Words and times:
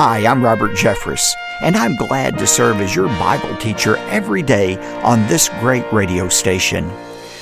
Hi, 0.00 0.24
I'm 0.28 0.44
Robert 0.44 0.76
Jeffress, 0.76 1.34
and 1.60 1.74
I'm 1.76 1.96
glad 1.96 2.38
to 2.38 2.46
serve 2.46 2.80
as 2.80 2.94
your 2.94 3.08
Bible 3.08 3.56
teacher 3.56 3.96
every 4.10 4.44
day 4.44 4.76
on 5.02 5.26
this 5.26 5.48
great 5.58 5.92
radio 5.92 6.28
station. 6.28 6.88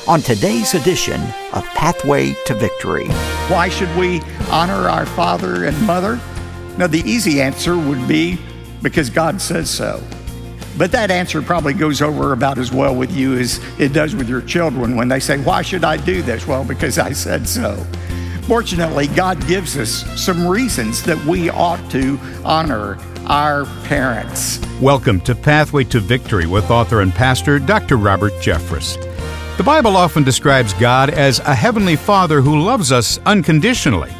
On 0.08 0.22
today's 0.22 0.72
edition 0.72 1.20
of 1.52 1.66
Pathway 1.74 2.34
to 2.46 2.54
Victory. 2.54 3.08
Why 3.48 3.68
should 3.68 3.94
we 3.94 4.22
honor 4.48 4.88
our 4.88 5.04
father 5.04 5.66
and 5.66 5.78
mother? 5.86 6.18
Now, 6.78 6.86
the 6.86 7.00
easy 7.00 7.42
answer 7.42 7.76
would 7.76 8.08
be 8.08 8.38
because 8.80 9.10
God 9.10 9.38
says 9.42 9.68
so. 9.68 10.02
But 10.78 10.90
that 10.92 11.10
answer 11.10 11.42
probably 11.42 11.74
goes 11.74 12.00
over 12.00 12.32
about 12.32 12.56
as 12.56 12.72
well 12.72 12.96
with 12.96 13.14
you 13.14 13.36
as 13.36 13.60
it 13.78 13.92
does 13.92 14.16
with 14.16 14.30
your 14.30 14.40
children 14.40 14.96
when 14.96 15.08
they 15.08 15.20
say, 15.20 15.36
Why 15.36 15.60
should 15.60 15.84
I 15.84 15.98
do 15.98 16.22
this? 16.22 16.46
Well, 16.46 16.64
because 16.64 16.98
I 16.98 17.12
said 17.12 17.46
so. 17.46 17.86
Fortunately, 18.46 19.08
God 19.08 19.44
gives 19.48 19.76
us 19.76 20.04
some 20.22 20.46
reasons 20.46 21.02
that 21.02 21.18
we 21.24 21.50
ought 21.50 21.90
to 21.90 22.16
honor 22.44 22.96
our 23.26 23.64
parents. 23.82 24.60
Welcome 24.80 25.20
to 25.22 25.34
Pathway 25.34 25.82
to 25.84 25.98
Victory 25.98 26.46
with 26.46 26.70
author 26.70 27.00
and 27.00 27.12
pastor 27.12 27.58
Dr. 27.58 27.96
Robert 27.96 28.32
Jeffress. 28.34 28.96
The 29.56 29.64
Bible 29.64 29.96
often 29.96 30.22
describes 30.22 30.74
God 30.74 31.10
as 31.10 31.40
a 31.40 31.56
heavenly 31.56 31.96
Father 31.96 32.40
who 32.40 32.60
loves 32.60 32.92
us 32.92 33.18
unconditionally. 33.26 34.12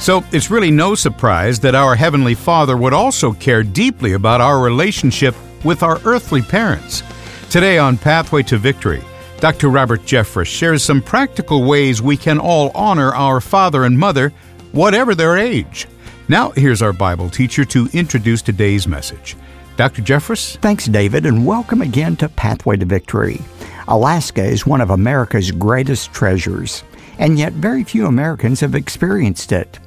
So 0.00 0.24
it's 0.32 0.50
really 0.50 0.72
no 0.72 0.96
surprise 0.96 1.60
that 1.60 1.76
our 1.76 1.94
Heavenly 1.94 2.34
Father 2.34 2.76
would 2.76 2.92
also 2.92 3.32
care 3.32 3.62
deeply 3.62 4.14
about 4.14 4.40
our 4.40 4.58
relationship 4.60 5.36
with 5.64 5.84
our 5.84 6.00
earthly 6.04 6.42
parents. 6.42 7.04
Today 7.48 7.78
on 7.78 7.96
Pathway 7.96 8.42
to 8.44 8.58
Victory, 8.58 9.04
Dr. 9.40 9.68
Robert 9.68 10.02
Jeffress 10.02 10.46
shares 10.46 10.82
some 10.82 11.00
practical 11.00 11.62
ways 11.62 12.02
we 12.02 12.16
can 12.16 12.40
all 12.40 12.72
honor 12.74 13.14
our 13.14 13.40
father 13.40 13.84
and 13.84 13.96
mother, 13.96 14.30
whatever 14.72 15.14
their 15.14 15.38
age. 15.38 15.86
Now, 16.26 16.50
here's 16.50 16.82
our 16.82 16.92
Bible 16.92 17.30
teacher 17.30 17.64
to 17.66 17.88
introduce 17.92 18.42
today's 18.42 18.88
message. 18.88 19.36
Dr. 19.76 20.02
Jeffress? 20.02 20.56
Thanks, 20.56 20.86
David, 20.86 21.24
and 21.24 21.46
welcome 21.46 21.82
again 21.82 22.16
to 22.16 22.28
Pathway 22.28 22.78
to 22.78 22.84
Victory. 22.84 23.40
Alaska 23.86 24.42
is 24.42 24.66
one 24.66 24.80
of 24.80 24.90
America's 24.90 25.52
greatest 25.52 26.12
treasures, 26.12 26.82
and 27.20 27.38
yet 27.38 27.52
very 27.52 27.84
few 27.84 28.06
Americans 28.06 28.58
have 28.58 28.74
experienced 28.74 29.52
it. 29.52 29.78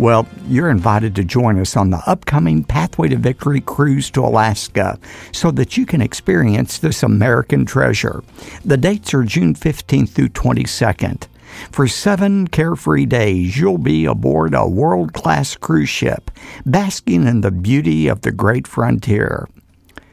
Well, 0.00 0.26
you're 0.48 0.70
invited 0.70 1.14
to 1.16 1.24
join 1.24 1.60
us 1.60 1.76
on 1.76 1.90
the 1.90 2.02
upcoming 2.06 2.64
Pathway 2.64 3.08
to 3.08 3.16
Victory 3.16 3.60
cruise 3.60 4.10
to 4.12 4.22
Alaska 4.22 4.98
so 5.30 5.50
that 5.50 5.76
you 5.76 5.84
can 5.84 6.00
experience 6.00 6.78
this 6.78 7.02
American 7.02 7.66
treasure. 7.66 8.24
The 8.64 8.78
dates 8.78 9.12
are 9.12 9.24
June 9.24 9.52
15th 9.52 10.08
through 10.08 10.30
22nd. 10.30 11.26
For 11.70 11.86
seven 11.86 12.48
carefree 12.48 13.04
days, 13.04 13.58
you'll 13.58 13.76
be 13.76 14.06
aboard 14.06 14.54
a 14.54 14.66
world 14.66 15.12
class 15.12 15.54
cruise 15.54 15.90
ship, 15.90 16.30
basking 16.64 17.26
in 17.26 17.42
the 17.42 17.50
beauty 17.50 18.08
of 18.08 18.22
the 18.22 18.32
great 18.32 18.66
frontier. 18.66 19.50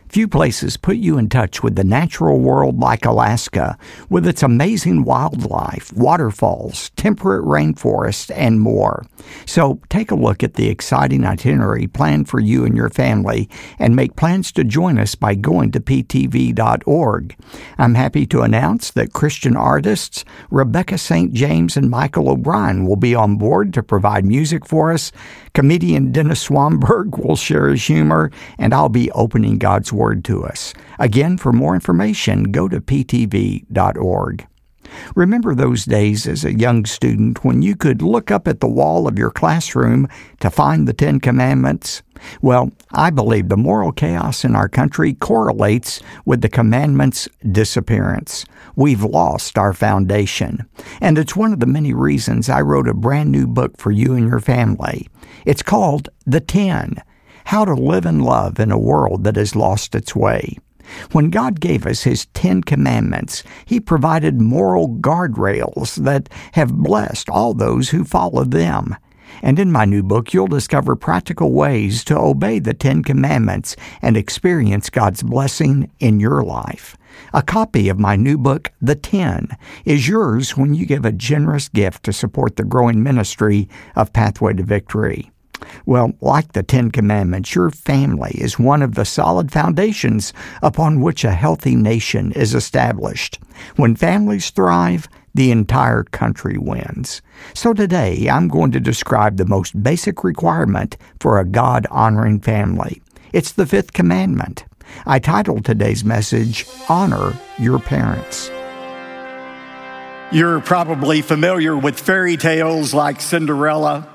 Few 0.10 0.28
places 0.28 0.78
put 0.78 0.98
you 0.98 1.18
in 1.18 1.28
touch 1.28 1.62
with 1.62 1.76
the 1.76 1.84
natural 1.84 2.40
world 2.40 2.80
like 2.80 3.06
Alaska, 3.06 3.78
with 4.10 4.26
its 4.26 4.42
amazing 4.42 5.04
wildlife, 5.04 5.92
waterfalls, 5.94 6.92
temperate 6.92 7.44
rainforests, 7.44 8.32
and 8.36 8.62
more. 8.62 9.06
So 9.46 9.82
take 9.90 10.10
a 10.10 10.16
look 10.16 10.44
at 10.44 10.54
the 10.54 10.70
exciting 10.70 11.26
itinerary 11.26 11.88
planned 11.88 12.30
for 12.30 12.40
you 12.40 12.66
and 12.66 12.76
your 12.76 12.90
family 12.90 13.50
and 13.80 13.96
make 13.96 14.16
plans 14.16 14.52
to 14.54 14.64
join 14.64 14.98
us 14.98 15.16
by 15.16 15.36
going 15.36 15.72
to 15.72 15.80
ptv.org. 15.80 17.36
I'm 17.78 17.96
happy 17.96 18.26
to 18.28 18.42
announce 18.42 18.92
that 18.92 19.14
Christian 19.14 19.58
artists 19.58 20.24
Rebecca 20.50 20.98
St. 20.98 21.34
James 21.34 21.76
and 21.76 21.90
Michael 21.90 22.30
O'Brien 22.30 22.86
will 22.86 22.96
be 22.96 23.14
on 23.14 23.38
board 23.38 23.74
to 23.74 23.84
provide 23.84 24.26
music 24.26 24.66
for 24.66 24.94
us. 24.94 25.12
Comedian 25.58 26.12
Dennis 26.12 26.48
Swanberg 26.48 27.18
will 27.18 27.36
share 27.36 27.70
his 27.70 27.84
humor, 27.84 28.30
and 28.60 28.76
I'll 28.76 28.90
be 28.90 29.10
opening 29.14 29.58
God's 29.58 29.92
Word 29.92 30.24
to 30.26 30.44
us. 30.44 30.72
Again, 31.00 31.40
for 31.40 31.52
more 31.52 31.74
information, 31.74 32.52
go 32.52 32.68
to 32.68 32.80
ptv.org. 32.80 34.48
Remember 35.16 35.56
those 35.56 35.86
days 35.86 36.28
as 36.28 36.44
a 36.44 36.58
young 36.58 36.86
student 36.86 37.44
when 37.44 37.62
you 37.62 37.76
could 37.76 38.02
look 38.02 38.32
up 38.32 38.48
at 38.48 38.60
the 38.60 38.68
wall 38.68 39.08
of 39.08 39.18
your 39.18 39.32
classroom 39.32 40.08
to 40.40 40.50
find 40.50 40.88
the 40.88 40.94
Ten 40.94 41.20
Commandments? 41.20 42.04
Well, 42.42 42.72
I 42.92 43.10
believe 43.10 43.50
the 43.50 43.58
moral 43.58 43.92
chaos 43.92 44.44
in 44.44 44.56
our 44.56 44.70
country 44.70 45.14
correlates 45.14 46.02
with 46.26 46.42
the 46.42 46.50
commandments' 46.50 47.28
disappearance. 47.52 48.46
We've 48.76 49.04
lost 49.04 49.58
our 49.58 49.74
foundation. 49.74 50.68
And 51.02 51.18
it's 51.18 51.36
one 51.36 51.54
of 51.54 51.60
the 51.60 51.66
many 51.66 51.94
reasons 51.94 52.50
I 52.50 52.62
wrote 52.62 52.88
a 52.88 52.94
brand 52.94 53.32
new 53.32 53.48
book 53.48 53.78
for 53.78 53.92
you 53.92 54.14
and 54.14 54.28
your 54.28 54.40
family. 54.40 55.08
It's 55.46 55.64
called 55.64 56.10
The 56.26 56.42
Ten 56.42 57.02
How 57.46 57.66
to 57.66 57.74
Live 57.74 58.06
and 58.06 58.24
Love 58.24 58.60
in 58.60 58.72
a 58.72 58.80
World 58.80 59.24
That 59.24 59.36
Has 59.36 59.56
Lost 59.56 59.96
Its 59.96 60.16
Way. 60.16 60.58
When 61.12 61.30
God 61.30 61.60
gave 61.60 61.86
us 61.86 62.04
His 62.04 62.26
Ten 62.28 62.62
Commandments, 62.62 63.44
He 63.66 63.80
provided 63.80 64.42
moral 64.42 64.90
guardrails 64.90 65.96
that 66.04 66.30
have 66.54 66.74
blessed 66.74 67.30
all 67.30 67.54
those 67.54 67.90
who 67.90 68.04
follow 68.04 68.44
them. 68.44 68.96
And 69.42 69.60
in 69.60 69.72
my 69.72 69.86
new 69.86 70.04
book, 70.04 70.34
you'll 70.34 70.48
discover 70.48 70.96
practical 70.96 71.52
ways 71.52 72.04
to 72.06 72.18
obey 72.18 72.60
the 72.60 72.74
Ten 72.74 73.04
Commandments 73.04 73.76
and 74.02 74.18
experience 74.18 74.90
God's 74.90 75.24
blessing 75.24 75.92
in 76.00 76.20
your 76.20 76.44
life. 76.44 76.98
A 77.34 77.42
copy 77.42 77.90
of 77.90 78.00
my 78.00 78.16
new 78.16 78.38
book, 78.38 78.72
The 78.82 78.96
Ten, 78.96 79.50
is 79.86 80.08
yours 80.08 80.56
when 80.56 80.74
you 80.74 80.86
give 80.86 81.06
a 81.06 81.12
generous 81.12 81.70
gift 81.70 82.04
to 82.04 82.14
support 82.14 82.56
the 82.56 82.64
growing 82.64 83.04
ministry 83.04 83.68
of 83.96 84.14
Pathway 84.14 84.54
to 84.54 84.64
Victory. 84.64 85.32
Well, 85.86 86.14
like 86.22 86.54
the 86.54 86.64
Ten 86.64 86.92
Commandments, 86.92 87.56
your 87.56 87.70
family 87.70 88.32
is 88.36 88.60
one 88.60 88.82
of 88.82 88.96
the 88.96 89.06
solid 89.06 89.52
foundations 89.52 90.34
upon 90.62 91.02
which 91.02 91.24
a 91.24 91.32
healthy 91.32 91.76
nation 91.76 92.32
is 92.34 92.54
established. 92.54 93.40
When 93.76 93.96
families 93.96 94.50
thrive, 94.50 95.08
the 95.34 95.52
entire 95.52 96.04
country 96.04 96.58
wins. 96.58 97.22
So 97.54 97.74
today, 97.74 98.28
I'm 98.28 98.48
going 98.48 98.72
to 98.72 98.80
describe 98.80 99.38
the 99.38 99.46
most 99.46 99.82
basic 99.82 100.24
requirement 100.24 100.98
for 101.20 101.40
a 101.40 101.46
God 101.46 101.86
honoring 101.92 102.40
family. 102.40 103.02
It's 103.34 103.52
the 103.52 103.68
fifth 103.68 103.94
commandment. 103.94 104.66
I 105.06 105.20
titled 105.20 105.66
today's 105.66 106.04
message, 106.04 106.66
Honor 106.90 107.34
Your 107.60 107.78
Parents. 107.80 108.50
You're 110.32 110.60
probably 110.60 111.22
familiar 111.22 111.78
with 111.78 112.00
fairy 112.00 112.36
tales 112.36 112.94
like 112.94 113.22
Cinderella 113.22 114.10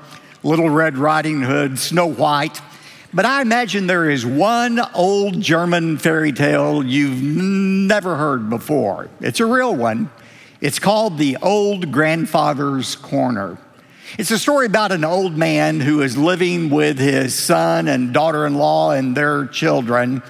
Little 0.45 0.69
Red 0.69 0.97
Riding 0.97 1.41
Hood, 1.41 1.79
Snow 1.79 2.07
White. 2.07 2.59
But 3.13 3.23
I 3.23 3.41
imagine 3.41 3.87
there 3.87 4.09
is 4.09 4.25
one 4.25 4.81
old 4.93 5.39
German 5.39 5.97
fairy 5.97 6.33
tale 6.33 6.83
you've 6.83 7.21
never 7.23 8.17
heard 8.17 8.49
before. 8.49 9.09
It's 9.21 9.39
a 9.39 9.45
real 9.45 9.73
one. 9.73 10.09
It's 10.59 10.79
called 10.79 11.17
The 11.17 11.37
Old 11.41 11.93
Grandfather's 11.93 12.97
Corner. 12.97 13.57
It's 14.19 14.31
a 14.31 14.39
story 14.39 14.65
about 14.65 14.91
an 14.91 15.05
old 15.05 15.37
man 15.37 15.79
who 15.79 16.01
is 16.01 16.17
living 16.17 16.69
with 16.69 16.99
his 16.99 17.33
son 17.33 17.87
and 17.87 18.13
daughter 18.13 18.45
in 18.45 18.55
law 18.55 18.91
and 18.91 19.15
their 19.15 19.45
children 19.47 20.21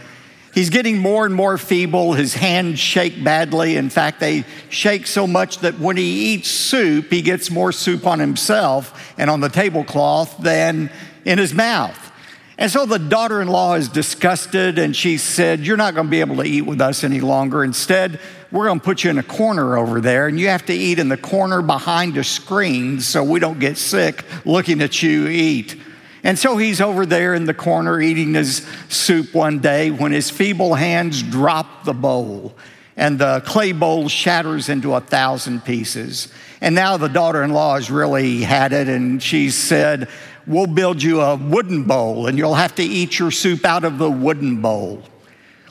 He's 0.53 0.69
getting 0.69 0.99
more 0.99 1.25
and 1.25 1.33
more 1.33 1.57
feeble. 1.57 2.13
His 2.13 2.35
hands 2.35 2.77
shake 2.77 3.23
badly. 3.23 3.75
In 3.75 3.89
fact, 3.89 4.19
they 4.19 4.45
shake 4.69 5.07
so 5.07 5.25
much 5.25 5.59
that 5.59 5.79
when 5.79 5.97
he 5.97 6.33
eats 6.33 6.49
soup, 6.49 7.11
he 7.11 7.23
gets 7.23 7.49
more 7.49 7.71
soup 7.71 8.05
on 8.05 8.19
himself 8.19 9.13
and 9.17 9.31
on 9.31 9.39
the 9.39 9.49
tablecloth 9.49 10.37
than 10.37 10.91
in 11.25 11.39
his 11.39 11.55
mouth. 11.55 12.11
And 12.59 12.69
so 12.69 12.85
the 12.85 12.99
daughter 12.99 13.41
in 13.41 13.47
law 13.47 13.73
is 13.73 13.89
disgusted 13.89 14.77
and 14.77 14.95
she 14.95 15.17
said, 15.17 15.61
You're 15.61 15.75
not 15.75 15.95
going 15.95 16.05
to 16.05 16.11
be 16.11 16.19
able 16.19 16.35
to 16.35 16.43
eat 16.43 16.61
with 16.61 16.81
us 16.81 17.03
any 17.03 17.19
longer. 17.19 17.63
Instead, 17.63 18.19
we're 18.51 18.67
going 18.67 18.79
to 18.79 18.85
put 18.85 19.03
you 19.03 19.09
in 19.09 19.17
a 19.17 19.23
corner 19.23 19.75
over 19.75 19.99
there 19.99 20.27
and 20.27 20.39
you 20.39 20.49
have 20.49 20.65
to 20.67 20.73
eat 20.73 20.99
in 20.99 21.09
the 21.09 21.17
corner 21.17 21.63
behind 21.63 22.15
a 22.15 22.23
screen 22.23 22.99
so 22.99 23.23
we 23.23 23.39
don't 23.39 23.59
get 23.59 23.77
sick 23.77 24.23
looking 24.45 24.81
at 24.81 25.01
you 25.01 25.27
eat. 25.27 25.75
And 26.23 26.39
so 26.39 26.55
he's 26.55 26.79
over 26.79 27.05
there 27.05 27.33
in 27.33 27.45
the 27.45 27.53
corner 27.53 27.99
eating 27.99 28.33
his 28.33 28.65
soup 28.87 29.33
one 29.33 29.59
day 29.59 29.91
when 29.91 30.13
his 30.13 30.29
feeble 30.29 30.73
hands 30.73 31.21
drop 31.21 31.83
the 31.83 31.93
bowl 31.93 32.55
and 32.95 33.19
the 33.19 33.41
clay 33.45 33.71
bowl 33.71 34.07
shatters 34.07 34.69
into 34.69 34.93
a 34.93 35.01
thousand 35.01 35.65
pieces. 35.65 36.31
And 36.61 36.75
now 36.75 36.95
the 36.97 37.09
daughter 37.09 37.43
in 37.43 37.51
law 37.51 37.75
has 37.75 37.91
really 37.91 38.41
had 38.41 38.71
it 38.71 38.87
and 38.87 39.21
she 39.21 39.49
said, 39.49 40.07
We'll 40.45 40.67
build 40.67 41.01
you 41.01 41.21
a 41.21 41.35
wooden 41.35 41.83
bowl 41.83 42.27
and 42.27 42.37
you'll 42.37 42.53
have 42.53 42.75
to 42.75 42.83
eat 42.83 43.19
your 43.19 43.31
soup 43.31 43.65
out 43.65 43.83
of 43.83 43.97
the 43.97 44.11
wooden 44.11 44.61
bowl. 44.61 45.03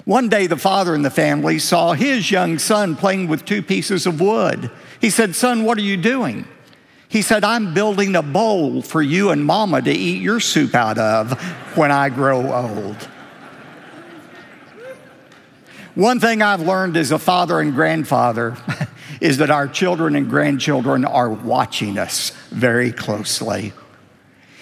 One 0.04 0.28
day, 0.28 0.48
the 0.48 0.56
father 0.56 0.94
in 0.94 1.02
the 1.02 1.10
family 1.10 1.58
saw 1.60 1.92
his 1.92 2.30
young 2.30 2.58
son 2.58 2.96
playing 2.96 3.28
with 3.28 3.44
two 3.44 3.62
pieces 3.62 4.04
of 4.06 4.20
wood. 4.20 4.70
He 5.00 5.10
said, 5.10 5.36
Son, 5.36 5.64
what 5.64 5.78
are 5.78 5.82
you 5.82 5.96
doing? 5.96 6.46
He 7.12 7.20
said, 7.20 7.44
I'm 7.44 7.74
building 7.74 8.16
a 8.16 8.22
bowl 8.22 8.80
for 8.80 9.02
you 9.02 9.32
and 9.32 9.44
mama 9.44 9.82
to 9.82 9.92
eat 9.92 10.22
your 10.22 10.40
soup 10.40 10.74
out 10.74 10.96
of 10.96 11.38
when 11.76 11.92
I 11.92 12.08
grow 12.08 12.50
old. 12.50 12.96
One 15.94 16.20
thing 16.20 16.40
I've 16.40 16.62
learned 16.62 16.96
as 16.96 17.10
a 17.10 17.18
father 17.18 17.60
and 17.60 17.74
grandfather 17.74 18.56
is 19.20 19.36
that 19.36 19.50
our 19.50 19.68
children 19.68 20.16
and 20.16 20.30
grandchildren 20.30 21.04
are 21.04 21.28
watching 21.28 21.98
us 21.98 22.30
very 22.48 22.92
closely. 22.92 23.74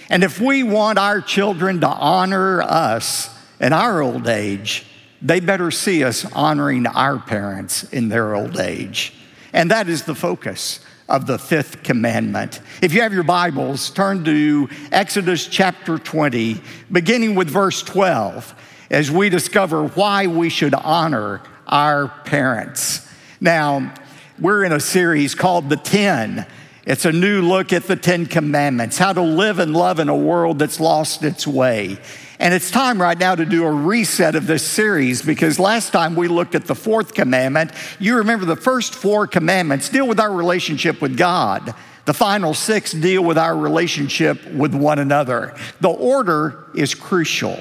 And 0.08 0.25
if 0.25 0.41
we 0.41 0.64
want 0.64 0.99
our 0.99 1.20
children 1.20 1.81
to 1.82 1.88
honor 1.88 2.62
us 2.62 3.31
in 3.61 3.73
our 3.73 4.02
old 4.02 4.26
age, 4.26 4.87
they 5.23 5.38
better 5.38 5.70
see 5.70 6.02
us 6.02 6.25
honoring 6.32 6.88
our 6.88 7.20
parents 7.20 7.85
in 7.85 8.08
their 8.08 8.35
old 8.35 8.58
age. 8.58 9.14
And 9.52 9.70
that 9.70 9.88
is 9.88 10.02
the 10.02 10.17
focus 10.17 10.81
of 11.10 11.26
the 11.26 11.38
fifth 11.38 11.82
commandment. 11.82 12.60
If 12.80 12.94
you 12.94 13.02
have 13.02 13.12
your 13.12 13.24
Bibles, 13.24 13.90
turn 13.90 14.24
to 14.24 14.68
Exodus 14.92 15.46
chapter 15.46 15.98
20, 15.98 16.60
beginning 16.90 17.34
with 17.34 17.50
verse 17.50 17.82
12, 17.82 18.54
as 18.90 19.10
we 19.10 19.28
discover 19.28 19.88
why 19.88 20.28
we 20.28 20.48
should 20.48 20.72
honor 20.72 21.42
our 21.66 22.08
parents. 22.24 23.08
Now, 23.40 23.92
we're 24.38 24.64
in 24.64 24.72
a 24.72 24.80
series 24.80 25.34
called 25.34 25.68
The 25.68 25.76
Ten. 25.76 26.46
It's 26.86 27.04
a 27.04 27.12
new 27.12 27.42
look 27.42 27.72
at 27.72 27.84
the 27.84 27.96
Ten 27.96 28.26
Commandments, 28.26 28.96
how 28.96 29.12
to 29.12 29.22
live 29.22 29.58
and 29.58 29.74
love 29.74 29.98
in 29.98 30.08
a 30.08 30.16
world 30.16 30.60
that's 30.60 30.78
lost 30.78 31.24
its 31.24 31.46
way. 31.46 31.98
And 32.40 32.54
it's 32.54 32.70
time 32.70 33.00
right 33.00 33.19
now 33.19 33.34
to 33.34 33.44
do 33.44 33.64
a 33.66 33.70
reset 33.70 34.34
of 34.34 34.46
this 34.46 34.66
series 34.66 35.20
because 35.20 35.60
last 35.60 35.92
time 35.92 36.16
we 36.16 36.26
looked 36.26 36.54
at 36.54 36.64
the 36.64 36.75
fourth 36.75 37.12
commandment. 37.12 37.70
You 37.98 38.16
remember 38.16 38.46
the 38.46 38.56
first 38.56 38.94
four 38.94 39.26
commandments 39.26 39.90
deal 39.90 40.08
with 40.08 40.19
our 40.19 40.32
relationship 40.32 41.02
with 41.02 41.19
God. 41.19 41.75
The 42.06 42.14
final 42.14 42.54
six 42.54 42.92
deal 42.92 43.22
with 43.22 43.37
our 43.37 43.54
relationship 43.54 44.42
with 44.54 44.75
one 44.75 44.98
another. 44.98 45.54
The 45.82 45.90
order 45.90 46.64
is 46.75 46.94
crucial. 46.94 47.58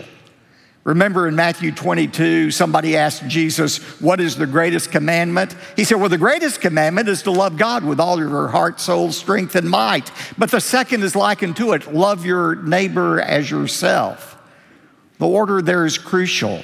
Remember 0.86 1.28
in 1.28 1.36
Matthew 1.36 1.74
22, 1.74 2.50
somebody 2.52 2.96
asked 2.96 3.28
Jesus, 3.28 3.80
What 4.00 4.22
is 4.22 4.38
the 4.38 4.48
greatest 4.48 4.94
commandment? 4.94 5.58
He 5.76 5.84
said, 5.84 5.96
Well, 5.96 6.08
the 6.08 6.18
greatest 6.18 6.62
commandment 6.62 7.10
is 7.10 7.24
to 7.24 7.32
love 7.32 7.58
God 7.58 7.84
with 7.84 8.00
all 8.00 8.18
your 8.18 8.48
heart, 8.48 8.80
soul, 8.80 9.12
strength, 9.12 9.58
and 9.58 9.70
might. 9.70 10.10
But 10.38 10.52
the 10.52 10.62
second 10.62 11.04
is 11.04 11.18
likened 11.18 11.58
to 11.58 11.74
it 11.74 11.94
love 11.94 12.26
your 12.26 12.56
neighbor 12.56 13.20
as 13.20 13.52
yourself. 13.52 14.39
The 15.20 15.28
order 15.28 15.62
there 15.62 15.86
is 15.86 15.98
crucial. 15.98 16.64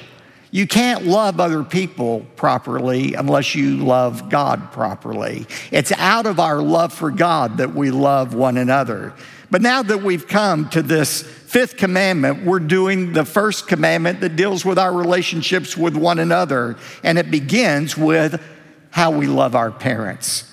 You 0.50 0.66
can't 0.66 1.04
love 1.04 1.38
other 1.38 1.62
people 1.62 2.20
properly 2.36 3.12
unless 3.12 3.54
you 3.54 3.76
love 3.76 4.30
God 4.30 4.72
properly. 4.72 5.46
It's 5.70 5.92
out 5.92 6.24
of 6.24 6.40
our 6.40 6.62
love 6.62 6.92
for 6.92 7.10
God 7.10 7.58
that 7.58 7.74
we 7.74 7.90
love 7.90 8.32
one 8.32 8.56
another. 8.56 9.12
But 9.50 9.60
now 9.60 9.82
that 9.82 10.02
we've 10.02 10.26
come 10.26 10.70
to 10.70 10.82
this 10.82 11.22
fifth 11.22 11.76
commandment, 11.76 12.44
we're 12.44 12.58
doing 12.58 13.12
the 13.12 13.26
first 13.26 13.68
commandment 13.68 14.20
that 14.20 14.36
deals 14.36 14.64
with 14.64 14.78
our 14.78 14.92
relationships 14.92 15.76
with 15.76 15.94
one 15.94 16.18
another, 16.18 16.76
and 17.04 17.18
it 17.18 17.30
begins 17.30 17.96
with 17.96 18.42
how 18.90 19.10
we 19.10 19.26
love 19.26 19.54
our 19.54 19.70
parents. 19.70 20.50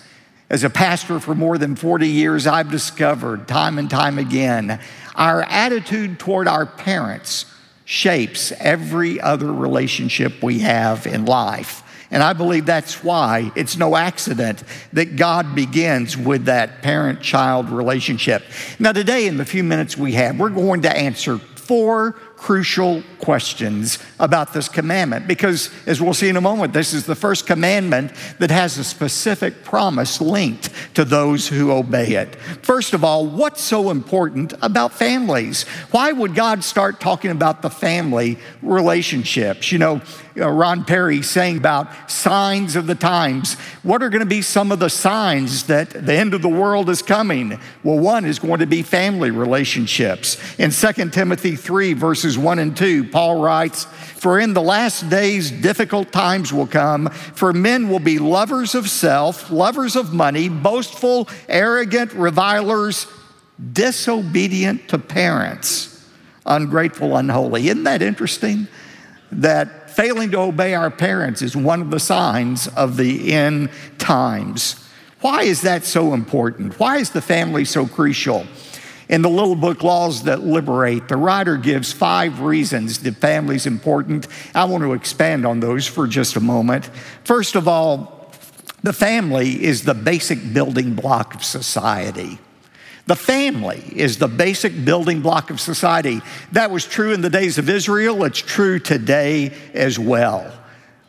As 0.49 0.65
a 0.65 0.69
pastor 0.69 1.19
for 1.19 1.33
more 1.33 1.57
than 1.57 1.77
40 1.77 2.07
years, 2.09 2.45
I've 2.45 2.69
discovered 2.69 3.47
time 3.47 3.79
and 3.79 3.89
time 3.89 4.19
again 4.19 4.79
our 5.15 5.43
attitude 5.43 6.19
toward 6.19 6.47
our 6.47 6.65
parents 6.65 7.45
shapes 7.85 8.51
every 8.59 9.19
other 9.19 9.51
relationship 9.51 10.41
we 10.41 10.59
have 10.59 11.05
in 11.05 11.25
life. 11.25 11.83
And 12.11 12.21
I 12.21 12.33
believe 12.33 12.67
that's 12.67 13.03
why 13.03 13.51
it's 13.55 13.75
no 13.75 13.95
accident 13.95 14.63
that 14.93 15.15
God 15.15 15.55
begins 15.55 16.15
with 16.15 16.45
that 16.45 16.83
parent 16.83 17.21
child 17.21 17.71
relationship. 17.71 18.43
Now, 18.77 18.91
today, 18.91 19.25
in 19.25 19.37
the 19.37 19.45
few 19.45 19.63
minutes 19.63 19.97
we 19.97 20.11
have, 20.13 20.39
we're 20.39 20.49
going 20.49 20.83
to 20.83 20.95
answer 20.95 21.39
four 21.39 22.15
crucial 22.43 23.01
questions 23.19 23.99
about 24.19 24.51
this 24.51 24.67
commandment 24.67 25.25
because, 25.25 25.69
as 25.85 26.01
we'll 26.01 26.13
see 26.13 26.27
in 26.27 26.35
a 26.35 26.41
moment, 26.41 26.73
this 26.73 26.93
is 26.93 27.05
the 27.05 27.15
first 27.15 27.47
commandment 27.47 28.11
that 28.37 28.51
has 28.51 28.77
a 28.77 28.83
specific 28.83 29.63
promise 29.63 30.19
linked 30.19 30.69
to 30.93 31.05
those 31.05 31.47
who 31.47 31.71
obey 31.71 32.15
it. 32.15 32.35
First 32.61 32.93
of 32.93 33.01
all, 33.01 33.25
what's 33.25 33.61
so 33.61 33.91
important 33.91 34.53
about 34.61 34.91
families? 34.91 35.63
Why 35.91 36.11
would 36.11 36.35
God 36.35 36.65
start 36.65 36.99
talking 36.99 37.31
about 37.31 37.61
the 37.61 37.69
family 37.69 38.37
relationships? 38.61 39.71
You 39.71 39.77
know, 39.79 40.01
uh, 40.35 40.49
Ron 40.49 40.83
Perry 40.83 41.21
saying 41.21 41.57
about 41.57 42.09
signs 42.09 42.75
of 42.75 42.87
the 42.87 42.95
times. 42.95 43.53
What 43.83 44.01
are 44.01 44.09
going 44.09 44.21
to 44.21 44.25
be 44.25 44.41
some 44.41 44.71
of 44.71 44.79
the 44.79 44.89
signs 44.89 45.67
that 45.67 45.91
the 45.91 46.13
end 46.13 46.33
of 46.33 46.41
the 46.41 46.49
world 46.49 46.89
is 46.89 47.01
coming? 47.01 47.59
Well, 47.83 47.99
one 47.99 48.25
is 48.25 48.39
going 48.39 48.59
to 48.59 48.65
be 48.65 48.81
family 48.81 49.31
relationships. 49.31 50.37
In 50.57 50.71
2 50.71 51.09
Timothy 51.09 51.55
3, 51.55 51.93
verses 51.93 52.37
1 52.37 52.59
and 52.59 52.75
2, 52.75 53.09
Paul 53.09 53.41
writes, 53.41 53.85
For 53.85 54.39
in 54.39 54.53
the 54.53 54.61
last 54.61 55.09
days 55.09 55.51
difficult 55.51 56.11
times 56.11 56.51
will 56.51 56.67
come, 56.67 57.09
for 57.09 57.53
men 57.53 57.89
will 57.89 57.99
be 57.99 58.19
lovers 58.19 58.73
of 58.75 58.89
self, 58.89 59.51
lovers 59.51 59.95
of 59.95 60.13
money, 60.13 60.49
boastful, 60.49 61.29
arrogant, 61.47 62.11
revilers, 62.13 63.07
disobedient 63.71 64.89
to 64.89 64.97
parents, 64.97 66.07
ungrateful, 66.45 67.15
unholy. 67.15 67.67
Isn't 67.67 67.83
that 67.83 68.01
interesting? 68.01 68.67
That 69.31 69.82
failing 69.95 70.31
to 70.31 70.39
obey 70.39 70.73
our 70.73 70.91
parents 70.91 71.41
is 71.41 71.55
one 71.55 71.81
of 71.81 71.91
the 71.91 71.99
signs 71.99 72.67
of 72.67 72.97
the 72.97 73.33
end 73.33 73.69
times. 73.97 74.75
Why 75.21 75.43
is 75.43 75.61
that 75.61 75.85
so 75.85 76.13
important? 76.13 76.79
Why 76.79 76.97
is 76.97 77.11
the 77.11 77.21
family 77.21 77.65
so 77.65 77.85
crucial? 77.85 78.45
In 79.09 79.21
the 79.21 79.29
little 79.29 79.55
book, 79.55 79.83
Laws 79.83 80.23
That 80.23 80.41
Liberate, 80.41 81.07
the 81.07 81.17
writer 81.17 81.57
gives 81.57 81.93
five 81.93 82.41
reasons 82.41 82.99
that 82.99 83.15
family 83.17 83.55
is 83.55 83.65
important. 83.65 84.27
I 84.55 84.65
want 84.65 84.83
to 84.83 84.93
expand 84.93 85.45
on 85.45 85.59
those 85.59 85.87
for 85.87 86.07
just 86.07 86.35
a 86.35 86.39
moment. 86.39 86.89
First 87.23 87.55
of 87.55 87.67
all, 87.67 88.31
the 88.81 88.93
family 88.93 89.63
is 89.63 89.83
the 89.83 89.93
basic 89.93 90.53
building 90.53 90.93
block 90.93 91.35
of 91.35 91.43
society. 91.43 92.39
The 93.05 93.15
family 93.15 93.83
is 93.95 94.17
the 94.17 94.29
basic 94.29 94.85
building 94.85 95.21
block 95.21 95.49
of 95.49 95.59
society. 95.59 96.21
That 96.53 96.71
was 96.71 96.85
true 96.85 97.13
in 97.13 97.21
the 97.21 97.29
days 97.29 97.57
of 97.57 97.69
Israel, 97.69 98.23
it's 98.23 98.39
true 98.39 98.79
today 98.79 99.53
as 99.73 99.99
well. 99.99 100.51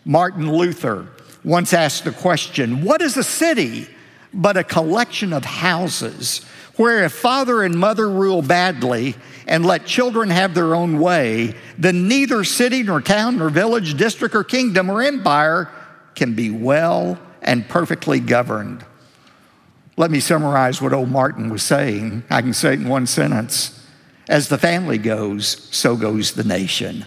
Martin 0.05 0.53
Luther 0.53 1.07
once 1.45 1.73
asked 1.73 2.05
the 2.05 2.13
question 2.13 2.85
What 2.85 3.01
is 3.01 3.17
a 3.17 3.25
city 3.25 3.89
but 4.33 4.57
a 4.57 4.65
collection 4.65 5.33
of 5.33 5.45
houses 5.45 6.45
where 6.77 7.05
if 7.05 7.13
father 7.13 7.63
and 7.63 7.79
mother 7.79 8.11
rule 8.11 8.43
badly 8.43 9.15
and 9.47 9.65
let 9.65 9.87
children 9.87 10.31
have 10.31 10.55
their 10.55 10.75
own 10.75 10.99
way, 10.99 11.55
then 11.79 12.09
neither 12.09 12.43
city 12.43 12.83
nor 12.83 13.01
town 13.01 13.39
nor 13.39 13.49
village, 13.49 13.95
district 13.95 14.35
or 14.35 14.43
kingdom 14.43 14.91
or 14.91 15.01
empire 15.01 15.71
can 16.17 16.35
be 16.35 16.51
well 16.51 17.17
and 17.43 17.69
perfectly 17.69 18.19
governed? 18.19 18.85
Let 19.97 20.11
me 20.11 20.21
summarize 20.21 20.83
what 20.83 20.93
old 20.93 21.11
Martin 21.11 21.51
was 21.51 21.63
saying. 21.63 22.25
I 22.29 22.43
can 22.43 22.53
say 22.53 22.73
it 22.73 22.81
in 22.81 22.89
one 22.89 23.07
sentence. 23.07 23.81
As 24.29 24.49
the 24.49 24.59
family 24.59 24.99
goes, 24.99 25.69
so 25.71 25.97
goes 25.97 26.33
the 26.33 26.45
nation. 26.45 27.07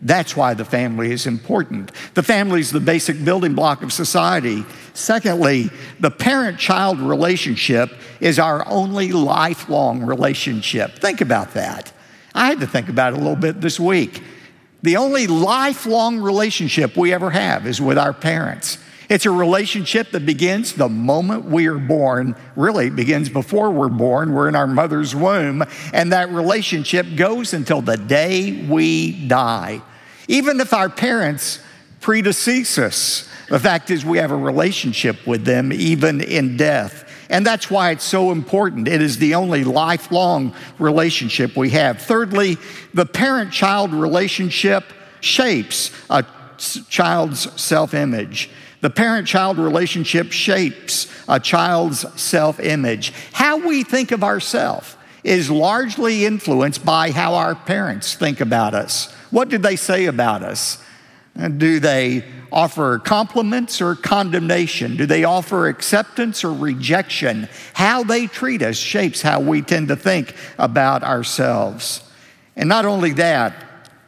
That's 0.00 0.36
why 0.36 0.54
the 0.54 0.64
family 0.64 1.10
is 1.10 1.26
important. 1.26 1.92
The 2.14 2.22
family 2.22 2.60
is 2.60 2.70
the 2.70 2.80
basic 2.80 3.24
building 3.24 3.54
block 3.54 3.82
of 3.82 3.92
society. 3.92 4.64
Secondly, 4.94 5.70
the 5.98 6.10
parent 6.10 6.58
child 6.58 7.00
relationship 7.00 7.90
is 8.20 8.38
our 8.38 8.66
only 8.68 9.12
lifelong 9.12 10.02
relationship. 10.02 10.98
Think 11.00 11.20
about 11.20 11.54
that. 11.54 11.92
I 12.34 12.46
had 12.46 12.60
to 12.60 12.66
think 12.66 12.88
about 12.88 13.12
it 13.12 13.16
a 13.16 13.18
little 13.18 13.36
bit 13.36 13.60
this 13.60 13.80
week. 13.80 14.22
The 14.82 14.96
only 14.96 15.26
lifelong 15.26 16.18
relationship 16.20 16.96
we 16.96 17.12
ever 17.12 17.30
have 17.30 17.66
is 17.66 17.80
with 17.80 17.98
our 17.98 18.12
parents. 18.12 18.78
It's 19.08 19.24
a 19.24 19.30
relationship 19.30 20.10
that 20.10 20.26
begins 20.26 20.74
the 20.74 20.88
moment 20.88 21.46
we 21.46 21.66
are 21.66 21.78
born. 21.78 22.36
Really, 22.56 22.90
begins 22.90 23.30
before 23.30 23.70
we're 23.70 23.88
born. 23.88 24.34
We're 24.34 24.48
in 24.48 24.56
our 24.56 24.66
mother's 24.66 25.14
womb. 25.14 25.64
And 25.94 26.12
that 26.12 26.30
relationship 26.30 27.06
goes 27.16 27.54
until 27.54 27.80
the 27.80 27.96
day 27.96 28.66
we 28.68 29.26
die. 29.26 29.80
Even 30.28 30.60
if 30.60 30.74
our 30.74 30.90
parents 30.90 31.60
predecease 32.00 32.78
us, 32.78 33.26
the 33.48 33.58
fact 33.58 33.90
is 33.90 34.04
we 34.04 34.18
have 34.18 34.30
a 34.30 34.36
relationship 34.36 35.26
with 35.26 35.44
them 35.44 35.72
even 35.72 36.20
in 36.20 36.58
death. 36.58 37.06
And 37.30 37.46
that's 37.46 37.70
why 37.70 37.90
it's 37.90 38.04
so 38.04 38.30
important. 38.30 38.88
It 38.88 39.00
is 39.00 39.18
the 39.18 39.34
only 39.34 39.64
lifelong 39.64 40.54
relationship 40.78 41.56
we 41.56 41.70
have. 41.70 42.00
Thirdly, 42.00 42.58
the 42.92 43.06
parent 43.06 43.52
child 43.52 43.92
relationship 43.92 44.84
shapes 45.20 45.90
a 46.10 46.24
child's 46.88 47.60
self 47.60 47.94
image. 47.94 48.50
The 48.80 48.90
parent 48.90 49.26
child 49.26 49.58
relationship 49.58 50.30
shapes 50.32 51.08
a 51.28 51.40
child's 51.40 52.06
self 52.20 52.60
image. 52.60 53.12
How 53.32 53.56
we 53.56 53.82
think 53.82 54.12
of 54.12 54.22
ourselves 54.22 54.96
is 55.24 55.50
largely 55.50 56.24
influenced 56.24 56.84
by 56.84 57.10
how 57.10 57.34
our 57.34 57.54
parents 57.54 58.14
think 58.14 58.40
about 58.40 58.74
us. 58.74 59.12
What 59.30 59.48
do 59.48 59.58
they 59.58 59.76
say 59.76 60.06
about 60.06 60.42
us? 60.42 60.82
Do 61.36 61.78
they 61.78 62.24
offer 62.50 62.98
compliments 62.98 63.80
or 63.80 63.94
condemnation? 63.94 64.96
Do 64.96 65.06
they 65.06 65.24
offer 65.24 65.68
acceptance 65.68 66.44
or 66.44 66.52
rejection? 66.52 67.48
How 67.74 68.02
they 68.02 68.26
treat 68.26 68.62
us 68.62 68.76
shapes 68.76 69.22
how 69.22 69.40
we 69.40 69.62
tend 69.62 69.88
to 69.88 69.96
think 69.96 70.34
about 70.58 71.02
ourselves. 71.02 72.02
And 72.56 72.68
not 72.68 72.84
only 72.84 73.12
that, 73.12 73.54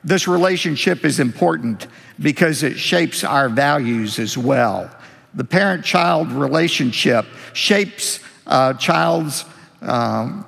this 0.03 0.27
relationship 0.27 1.05
is 1.05 1.21
important 1.21 1.87
because 2.19 2.63
it 2.63 2.79
shapes 2.79 3.25
our 3.25 3.49
values 3.49 4.19
as 4.19 4.37
well. 4.37 4.91
The 5.35 5.45
parent 5.45 5.85
child 5.85 6.33
relationship 6.33 7.27
shapes 7.53 8.21
a 8.47 8.75
child's 8.79 9.45
um, 9.83 10.45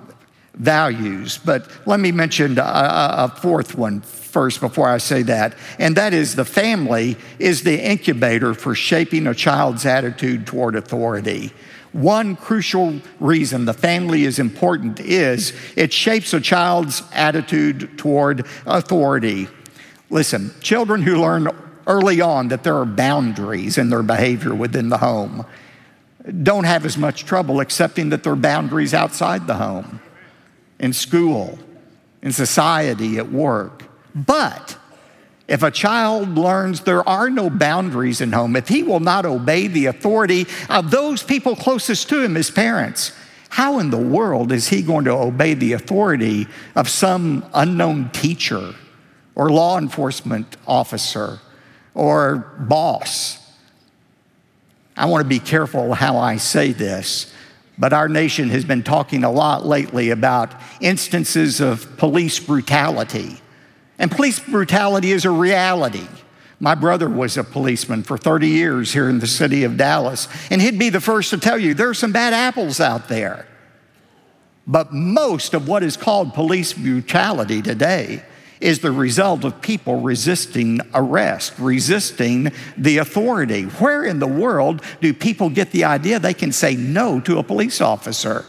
values. 0.55 1.39
But 1.39 1.69
let 1.87 2.01
me 2.01 2.13
mention 2.13 2.59
a, 2.59 2.63
a 2.63 3.29
fourth 3.41 3.77
one 3.77 4.01
first 4.01 4.61
before 4.61 4.89
I 4.89 4.99
say 4.99 5.23
that, 5.25 5.55
and 5.79 5.97
that 5.97 6.15
is 6.15 6.35
the 6.35 6.45
family 6.45 7.17
is 7.39 7.63
the 7.63 7.79
incubator 7.79 8.55
for 8.55 8.75
shaping 8.75 9.27
a 9.27 9.35
child's 9.35 9.85
attitude 9.85 10.47
toward 10.47 10.75
authority. 10.75 11.53
One 11.93 12.37
crucial 12.37 13.01
reason 13.21 13.65
the 13.67 13.75
family 13.75 14.25
is 14.25 14.39
important 14.39 14.99
is 15.01 15.53
it 15.77 15.93
shapes 15.93 16.33
a 16.33 16.41
child's 16.41 17.03
attitude 17.13 17.99
toward 17.99 18.47
authority. 18.67 19.49
Listen, 20.09 20.55
children 20.61 21.03
who 21.03 21.17
learn 21.17 21.49
early 21.87 22.21
on 22.21 22.49
that 22.49 22.63
there 22.63 22.77
are 22.77 22.87
boundaries 22.87 23.77
in 23.77 23.91
their 23.91 24.03
behavior 24.03 24.55
within 24.55 24.89
the 24.89 24.99
home 24.99 25.45
don't 26.43 26.65
have 26.65 26.87
as 26.87 26.97
much 26.97 27.25
trouble 27.25 27.61
accepting 27.61 28.11
that 28.11 28.23
there 28.23 28.33
are 28.33 28.37
boundaries 28.37 28.95
outside 28.95 29.47
the 29.47 29.55
home, 29.55 30.01
in 30.79 30.93
school, 30.93 31.59
in 32.23 32.33
society, 32.33 33.19
at 33.19 33.31
work. 33.31 33.85
But 34.15 34.77
if 35.53 35.63
a 35.63 35.71
child 35.71 36.39
learns 36.39 36.81
there 36.81 37.07
are 37.07 37.29
no 37.29 37.51
boundaries 37.51 38.23
in 38.23 38.33
home, 38.33 38.57
if 38.57 38.69
he 38.69 38.83
will 38.83 39.01
not 39.01 39.27
obey 39.27 39.67
the 39.67 39.85
authority 39.85 40.47
of 40.71 40.91
those 40.91 41.23
people 41.23 41.55
closest 41.55 42.09
to 42.09 42.25
him, 42.25 42.37
his 42.37 42.51
parents, 42.51 43.13
how 43.51 43.79
in 43.79 43.91
the 43.91 43.99
world 43.99 44.51
is 44.51 44.69
he 44.69 44.81
going 44.81 45.05
to 45.05 45.11
obey 45.11 45.53
the 45.53 45.75
authority 45.75 46.47
of 46.75 46.89
some 46.89 47.45
unknown 47.53 48.09
teacher 48.13 48.75
or 49.35 49.51
law 49.51 49.77
enforcement 49.77 50.57
officer 50.67 51.39
or 51.93 52.55
boss? 52.59 53.39
I 54.97 55.05
want 55.05 55.23
to 55.23 55.29
be 55.29 55.39
careful 55.39 55.93
how 55.93 56.17
I 56.17 56.39
say 56.39 56.73
this, 56.73 57.31
but 57.77 57.93
our 57.93 58.09
nation 58.09 58.49
has 58.49 58.65
been 58.65 58.83
talking 58.83 59.23
a 59.23 59.31
lot 59.31 59.67
lately 59.67 60.09
about 60.09 60.55
instances 60.81 61.61
of 61.61 61.99
police 61.99 62.41
brutality 62.41 63.42
and 63.99 64.11
police 64.11 64.39
brutality 64.39 65.13
is 65.13 65.25
a 65.25 65.31
reality. 65.31 66.07
My 66.61 66.75
brother 66.75 67.09
was 67.09 67.37
a 67.37 67.45
policeman 67.45 68.05
for 68.05 68.17
30 68.17 68.49
years 68.49 68.93
here 68.93 69.09
in 69.09 69.19
the 69.19 69.27
city 69.27 69.65
of 69.65 69.77
Dallas, 69.77 70.29
and 70.51 70.63
he'd 70.63 70.79
be 70.79 70.91
the 70.91 71.01
first 71.01 71.31
to 71.31 71.39
tell 71.39 71.59
you 71.59 71.75
there 71.75 71.89
are 71.89 71.95
some 71.95 72.13
bad 72.13 72.33
apples 72.33 72.81
out 72.81 73.09
there. 73.09 73.47
But 74.67 74.93
most 74.93 75.55
of 75.55 75.67
what 75.67 75.83
is 75.83 75.97
called 75.97 76.35
police 76.35 76.73
brutality 76.73 77.63
today 77.63 78.23
is 78.61 78.79
the 78.79 78.93
result 78.93 79.43
of 79.45 79.61
people 79.61 80.01
resisting 80.01 80.81
arrest, 80.95 81.55
resisting 81.59 82.53
the 82.77 82.99
authority. 82.99 83.65
Where 83.65 84.05
in 84.05 84.21
the 84.21 84.29
world 84.29 84.83
do 85.01 85.13
people 85.13 85.51
get 85.51 85.73
the 85.73 85.83
idea 85.83 86.21
they 86.21 86.33
can 86.33 86.53
say 86.53 86.77
no 86.77 87.19
to 87.21 87.39
a 87.39 87.43
police 87.43 87.81
officer? 87.81 88.45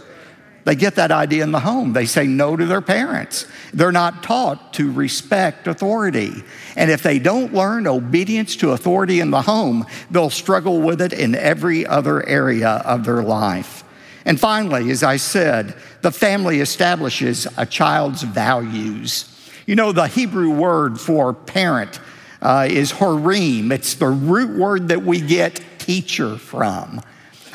They 0.66 0.76
get 0.76 0.96
that 0.96 1.12
idea 1.12 1.44
in 1.44 1.52
the 1.52 1.60
home. 1.60 1.94
They 1.94 2.06
say 2.06 2.26
no 2.26 2.56
to 2.56 2.66
their 2.66 2.82
parents. 2.82 3.46
They're 3.74 3.92
not 3.92 4.24
taught 4.24 4.74
to 4.74 4.92
respect 4.92 5.68
authority. 5.68 6.44
And 6.76 6.90
if 6.90 7.04
they 7.04 7.20
don't 7.20 7.54
learn 7.54 7.86
obedience 7.86 8.56
to 8.58 8.72
authority 8.72 9.20
in 9.20 9.32
the 9.32 9.42
home, 9.42 9.86
they'll 10.10 10.30
struggle 10.30 10.82
with 10.82 11.02
it 11.02 11.12
in 11.12 11.36
every 11.36 11.86
other 11.86 12.26
area 12.28 12.82
of 12.86 13.04
their 13.04 13.24
life. 13.24 13.84
And 14.26 14.40
finally, 14.40 14.90
as 14.90 15.04
I 15.04 15.18
said, 15.18 15.76
the 16.02 16.12
family 16.12 16.62
establishes 16.62 17.46
a 17.58 17.66
child's 17.66 18.24
values. 18.24 19.30
You 19.66 19.76
know, 19.76 19.92
the 19.92 20.08
Hebrew 20.08 20.52
word 20.52 21.00
for 21.00 21.34
parent 21.34 22.00
uh, 22.42 22.68
is 22.70 22.92
horim, 22.92 23.72
it's 23.72 23.96
the 23.96 24.08
root 24.08 24.58
word 24.58 24.90
that 24.90 25.04
we 25.04 25.20
get 25.22 25.62
teacher 25.80 26.38
from. 26.38 27.02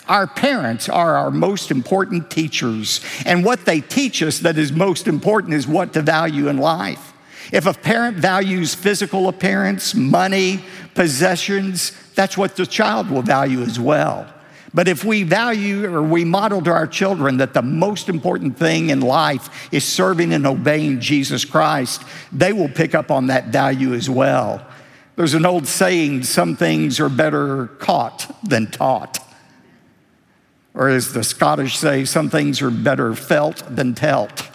Our 0.08 0.26
parents 0.26 0.88
are 0.88 1.16
our 1.16 1.30
most 1.30 1.70
important 1.70 2.30
teachers, 2.30 3.00
and 3.26 3.44
what 3.44 3.66
they 3.66 3.82
teach 3.82 4.22
us 4.22 4.38
that 4.38 4.56
is 4.56 4.72
most 4.72 5.06
important 5.06 5.52
is 5.52 5.66
what 5.66 5.92
to 5.92 6.02
value 6.02 6.48
in 6.48 6.56
life. 6.56 7.12
If 7.52 7.66
a 7.66 7.74
parent 7.74 8.16
values 8.16 8.74
physical 8.74 9.28
appearance, 9.28 9.94
money, 9.94 10.60
possessions, 10.94 11.92
that's 12.14 12.36
what 12.36 12.56
the 12.56 12.66
child 12.66 13.10
will 13.10 13.22
value 13.22 13.62
as 13.62 13.78
well. 13.78 14.26
But 14.74 14.88
if 14.88 15.04
we 15.04 15.22
value 15.22 15.86
or 15.86 16.02
we 16.02 16.24
model 16.24 16.62
to 16.62 16.70
our 16.70 16.86
children 16.86 17.38
that 17.38 17.54
the 17.54 17.62
most 17.62 18.08
important 18.08 18.58
thing 18.58 18.90
in 18.90 19.00
life 19.00 19.68
is 19.72 19.84
serving 19.84 20.32
and 20.32 20.46
obeying 20.46 21.00
Jesus 21.00 21.44
Christ, 21.44 22.02
they 22.32 22.52
will 22.52 22.68
pick 22.68 22.94
up 22.94 23.10
on 23.10 23.28
that 23.28 23.48
value 23.48 23.94
as 23.94 24.10
well. 24.10 24.66
There's 25.16 25.34
an 25.34 25.46
old 25.46 25.66
saying 25.66 26.24
some 26.24 26.54
things 26.54 27.00
are 27.00 27.08
better 27.08 27.68
caught 27.78 28.34
than 28.46 28.66
taught. 28.70 29.18
Or 30.78 30.88
as 30.88 31.12
the 31.12 31.25
Scottish 31.25 31.76
say, 31.76 32.04
some 32.04 32.30
things 32.30 32.62
are 32.62 32.70
better 32.70 33.12
felt 33.12 33.64
than 33.68 33.97
telt. 33.97 34.49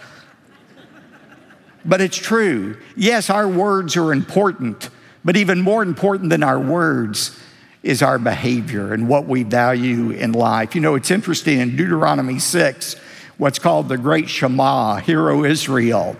But 1.84 2.00
it's 2.00 2.16
true. 2.16 2.78
Yes, 2.96 3.28
our 3.28 3.46
words 3.46 3.94
are 3.98 4.10
important, 4.10 4.88
but 5.22 5.36
even 5.36 5.60
more 5.60 5.82
important 5.82 6.30
than 6.30 6.42
our 6.42 6.58
words 6.58 7.38
is 7.82 8.00
our 8.00 8.18
behavior 8.18 8.94
and 8.94 9.06
what 9.06 9.26
we 9.26 9.42
value 9.42 10.12
in 10.12 10.32
life. 10.32 10.74
You 10.74 10.80
know, 10.80 10.94
it's 10.94 11.10
interesting 11.10 11.60
in 11.60 11.76
Deuteronomy 11.76 12.38
6, 12.38 12.96
what's 13.36 13.58
called 13.58 13.90
the 13.90 13.98
Great 13.98 14.30
Shema, 14.30 14.96
Hear, 14.96 15.28
O 15.28 15.44
Israel. 15.44 16.16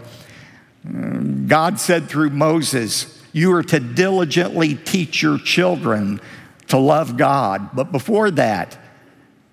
Mm, 0.86 1.48
God 1.48 1.80
said 1.80 2.10
through 2.10 2.28
Moses, 2.28 3.22
You 3.32 3.54
are 3.54 3.62
to 3.62 3.80
diligently 3.80 4.74
teach 4.74 5.22
your 5.22 5.38
children 5.38 6.20
to 6.68 6.76
love 6.76 7.16
God. 7.16 7.70
But 7.74 7.90
before 7.90 8.30
that, 8.32 8.83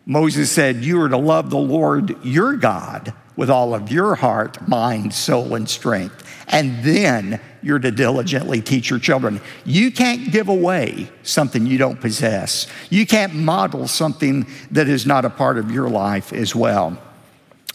Moses 0.06 0.52
said, 0.52 0.78
You 0.78 1.02
are 1.02 1.10
to 1.10 1.18
love 1.18 1.50
the 1.50 1.58
Lord 1.58 2.24
your 2.24 2.56
God 2.56 3.14
with 3.36 3.50
all 3.50 3.74
of 3.74 3.92
your 3.92 4.16
heart, 4.16 4.68
mind, 4.68 5.14
soul, 5.14 5.56
and 5.56 5.70
strength. 5.70 6.28
And 6.48 6.84
then 6.84 7.40
you're 7.62 7.80
to 7.80 7.92
diligently 7.92 8.62
teach 8.62 8.90
your 8.90 9.00
children. 9.00 9.40
You 9.64 9.92
can't 9.92 10.32
give 10.32 10.50
away 10.50 11.10
something 11.24 11.66
you 11.66 11.78
don't 11.78 12.02
possess. 12.02 12.68
You 12.90 13.06
can't 13.06 13.34
model 13.34 13.88
something 13.88 14.48
that 14.72 14.90
is 14.90 15.06
not 15.06 15.26
a 15.26 15.30
part 15.30 15.58
of 15.58 15.72
your 15.72 15.90
life 15.90 16.34
as 16.34 16.56
well. 16.56 16.98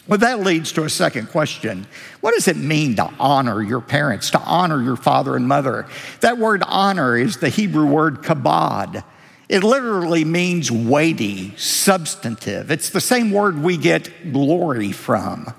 Well, 0.07 0.19
that 0.19 0.39
leads 0.39 0.71
to 0.73 0.83
a 0.83 0.89
second 0.89 1.29
question. 1.31 1.85
What 2.21 2.33
does 2.33 2.47
it 2.47 2.55
mean 2.55 2.95
to 2.95 3.11
honor 3.19 3.61
your 3.61 3.81
parents, 3.81 4.29
to 4.31 4.39
honor 4.39 4.81
your 4.81 4.95
father 4.95 5.35
and 5.35 5.47
mother? 5.47 5.85
That 6.21 6.37
word 6.37 6.63
honor 6.65 7.17
is 7.17 7.37
the 7.37 7.49
Hebrew 7.49 7.85
word 7.85 8.21
kabod. 8.21 9.03
It 9.49 9.63
literally 9.63 10.25
means 10.25 10.71
weighty, 10.71 11.55
substantive. 11.55 12.69
It's 12.69 12.89
the 12.89 13.01
same 13.01 13.31
word 13.31 13.61
we 13.61 13.77
get 13.77 14.33
glory 14.33 14.91
from. 14.91 15.53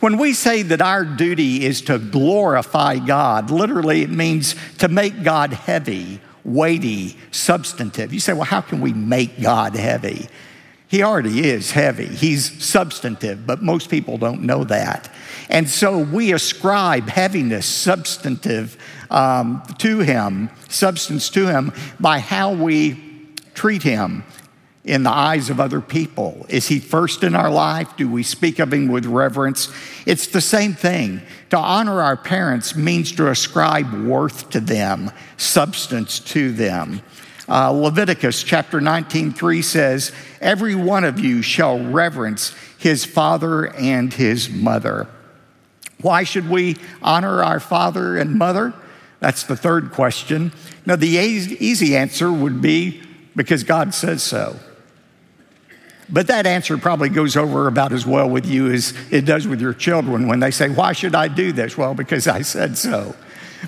When 0.00 0.18
we 0.18 0.32
say 0.32 0.62
that 0.62 0.82
our 0.82 1.04
duty 1.04 1.64
is 1.64 1.82
to 1.82 2.00
glorify 2.00 2.98
God, 2.98 3.52
literally 3.52 4.02
it 4.02 4.10
means 4.10 4.56
to 4.78 4.88
make 4.88 5.22
God 5.22 5.52
heavy, 5.52 6.20
weighty, 6.44 7.16
substantive. 7.30 8.12
You 8.12 8.18
say, 8.18 8.32
well, 8.32 8.42
how 8.42 8.60
can 8.60 8.80
we 8.80 8.92
make 8.92 9.40
God 9.40 9.76
heavy? 9.76 10.28
He 10.88 11.04
already 11.04 11.46
is 11.48 11.70
heavy. 11.70 12.06
He's 12.06 12.62
substantive, 12.62 13.46
but 13.46 13.62
most 13.62 13.88
people 13.88 14.18
don't 14.18 14.42
know 14.42 14.64
that. 14.64 15.08
And 15.48 15.68
so 15.68 15.98
we 15.98 16.32
ascribe 16.32 17.08
heaviness, 17.08 17.66
substantive 17.66 18.76
um, 19.10 19.62
to 19.78 20.00
him, 20.00 20.50
substance 20.68 21.30
to 21.30 21.46
him, 21.46 21.72
by 22.00 22.18
how 22.18 22.52
we 22.52 23.11
treat 23.54 23.82
him 23.82 24.24
in 24.84 25.02
the 25.02 25.10
eyes 25.10 25.50
of 25.50 25.60
other 25.60 25.80
people? 25.80 26.44
Is 26.48 26.68
he 26.68 26.80
first 26.80 27.22
in 27.22 27.34
our 27.34 27.50
life? 27.50 27.96
Do 27.96 28.10
we 28.10 28.22
speak 28.22 28.58
of 28.58 28.72
him 28.72 28.88
with 28.88 29.06
reverence? 29.06 29.72
It's 30.06 30.26
the 30.26 30.40
same 30.40 30.74
thing. 30.74 31.22
To 31.50 31.58
honor 31.58 32.02
our 32.02 32.16
parents 32.16 32.74
means 32.74 33.12
to 33.12 33.28
ascribe 33.28 33.92
worth 34.04 34.50
to 34.50 34.60
them, 34.60 35.10
substance 35.36 36.18
to 36.20 36.52
them. 36.52 37.02
Uh, 37.48 37.70
Leviticus 37.70 38.42
chapter 38.42 38.80
19, 38.80 39.32
3 39.32 39.62
says, 39.62 40.12
Every 40.40 40.74
one 40.74 41.04
of 41.04 41.18
you 41.18 41.42
shall 41.42 41.78
reverence 41.78 42.54
his 42.78 43.04
father 43.04 43.66
and 43.74 44.12
his 44.12 44.48
mother. 44.48 45.08
Why 46.00 46.24
should 46.24 46.48
we 46.48 46.76
honor 47.00 47.42
our 47.44 47.60
father 47.60 48.16
and 48.16 48.36
mother? 48.36 48.74
That's 49.20 49.44
the 49.44 49.56
third 49.56 49.92
question. 49.92 50.52
Now, 50.84 50.96
the 50.96 51.08
easy 51.08 51.96
answer 51.96 52.32
would 52.32 52.60
be 52.60 53.02
because 53.34 53.64
God 53.64 53.94
says 53.94 54.22
so. 54.22 54.58
But 56.08 56.26
that 56.26 56.46
answer 56.46 56.76
probably 56.76 57.08
goes 57.08 57.36
over 57.36 57.66
about 57.68 57.92
as 57.92 58.06
well 58.06 58.28
with 58.28 58.44
you 58.44 58.70
as 58.70 58.92
it 59.10 59.24
does 59.24 59.46
with 59.46 59.60
your 59.60 59.72
children 59.72 60.26
when 60.26 60.40
they 60.40 60.50
say, 60.50 60.68
Why 60.68 60.92
should 60.92 61.14
I 61.14 61.28
do 61.28 61.52
this? 61.52 61.76
Well, 61.76 61.94
because 61.94 62.28
I 62.28 62.42
said 62.42 62.76
so. 62.76 63.16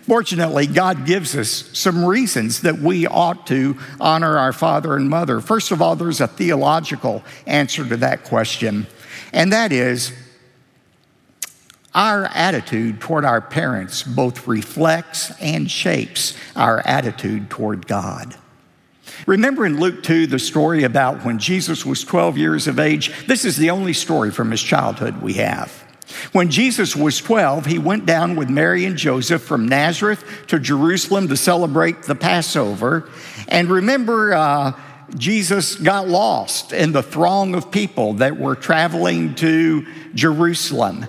Fortunately, 0.02 0.66
God 0.66 1.06
gives 1.06 1.36
us 1.36 1.70
some 1.72 2.04
reasons 2.04 2.62
that 2.62 2.78
we 2.78 3.06
ought 3.06 3.46
to 3.46 3.78
honor 4.00 4.36
our 4.36 4.52
father 4.52 4.96
and 4.96 5.08
mother. 5.08 5.40
First 5.40 5.70
of 5.70 5.80
all, 5.80 5.94
there's 5.94 6.20
a 6.20 6.26
theological 6.26 7.22
answer 7.46 7.88
to 7.88 7.96
that 7.98 8.24
question, 8.24 8.88
and 9.32 9.52
that 9.52 9.72
is 9.72 10.12
our 11.94 12.24
attitude 12.26 13.00
toward 13.00 13.24
our 13.24 13.40
parents 13.40 14.02
both 14.02 14.48
reflects 14.48 15.30
and 15.40 15.70
shapes 15.70 16.36
our 16.56 16.80
attitude 16.80 17.48
toward 17.48 17.86
God. 17.86 18.36
Remember 19.26 19.64
in 19.64 19.80
Luke 19.80 20.02
2 20.02 20.26
the 20.26 20.38
story 20.38 20.84
about 20.84 21.24
when 21.24 21.38
Jesus 21.38 21.86
was 21.86 22.04
12 22.04 22.36
years 22.36 22.66
of 22.66 22.78
age? 22.78 23.26
This 23.26 23.44
is 23.44 23.56
the 23.56 23.70
only 23.70 23.94
story 23.94 24.30
from 24.30 24.50
his 24.50 24.62
childhood 24.62 25.22
we 25.22 25.34
have. 25.34 25.70
When 26.32 26.50
Jesus 26.50 26.94
was 26.94 27.18
12, 27.18 27.64
he 27.64 27.78
went 27.78 28.04
down 28.04 28.36
with 28.36 28.50
Mary 28.50 28.84
and 28.84 28.96
Joseph 28.96 29.42
from 29.42 29.66
Nazareth 29.66 30.24
to 30.48 30.58
Jerusalem 30.58 31.28
to 31.28 31.36
celebrate 31.36 32.02
the 32.02 32.14
Passover. 32.14 33.08
And 33.48 33.70
remember, 33.70 34.34
uh, 34.34 34.72
Jesus 35.16 35.76
got 35.76 36.06
lost 36.06 36.72
in 36.72 36.92
the 36.92 37.02
throng 37.02 37.54
of 37.54 37.70
people 37.70 38.14
that 38.14 38.36
were 38.36 38.54
traveling 38.54 39.34
to 39.36 39.86
Jerusalem. 40.14 41.06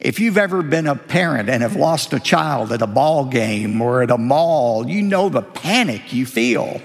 If 0.00 0.20
you've 0.20 0.38
ever 0.38 0.62
been 0.62 0.86
a 0.86 0.96
parent 0.96 1.48
and 1.48 1.62
have 1.62 1.76
lost 1.76 2.12
a 2.12 2.20
child 2.20 2.72
at 2.72 2.82
a 2.82 2.86
ball 2.86 3.26
game 3.26 3.80
or 3.80 4.02
at 4.02 4.10
a 4.10 4.18
mall, 4.18 4.88
you 4.88 5.02
know 5.02 5.28
the 5.28 5.42
panic 5.42 6.12
you 6.12 6.26
feel. 6.26 6.80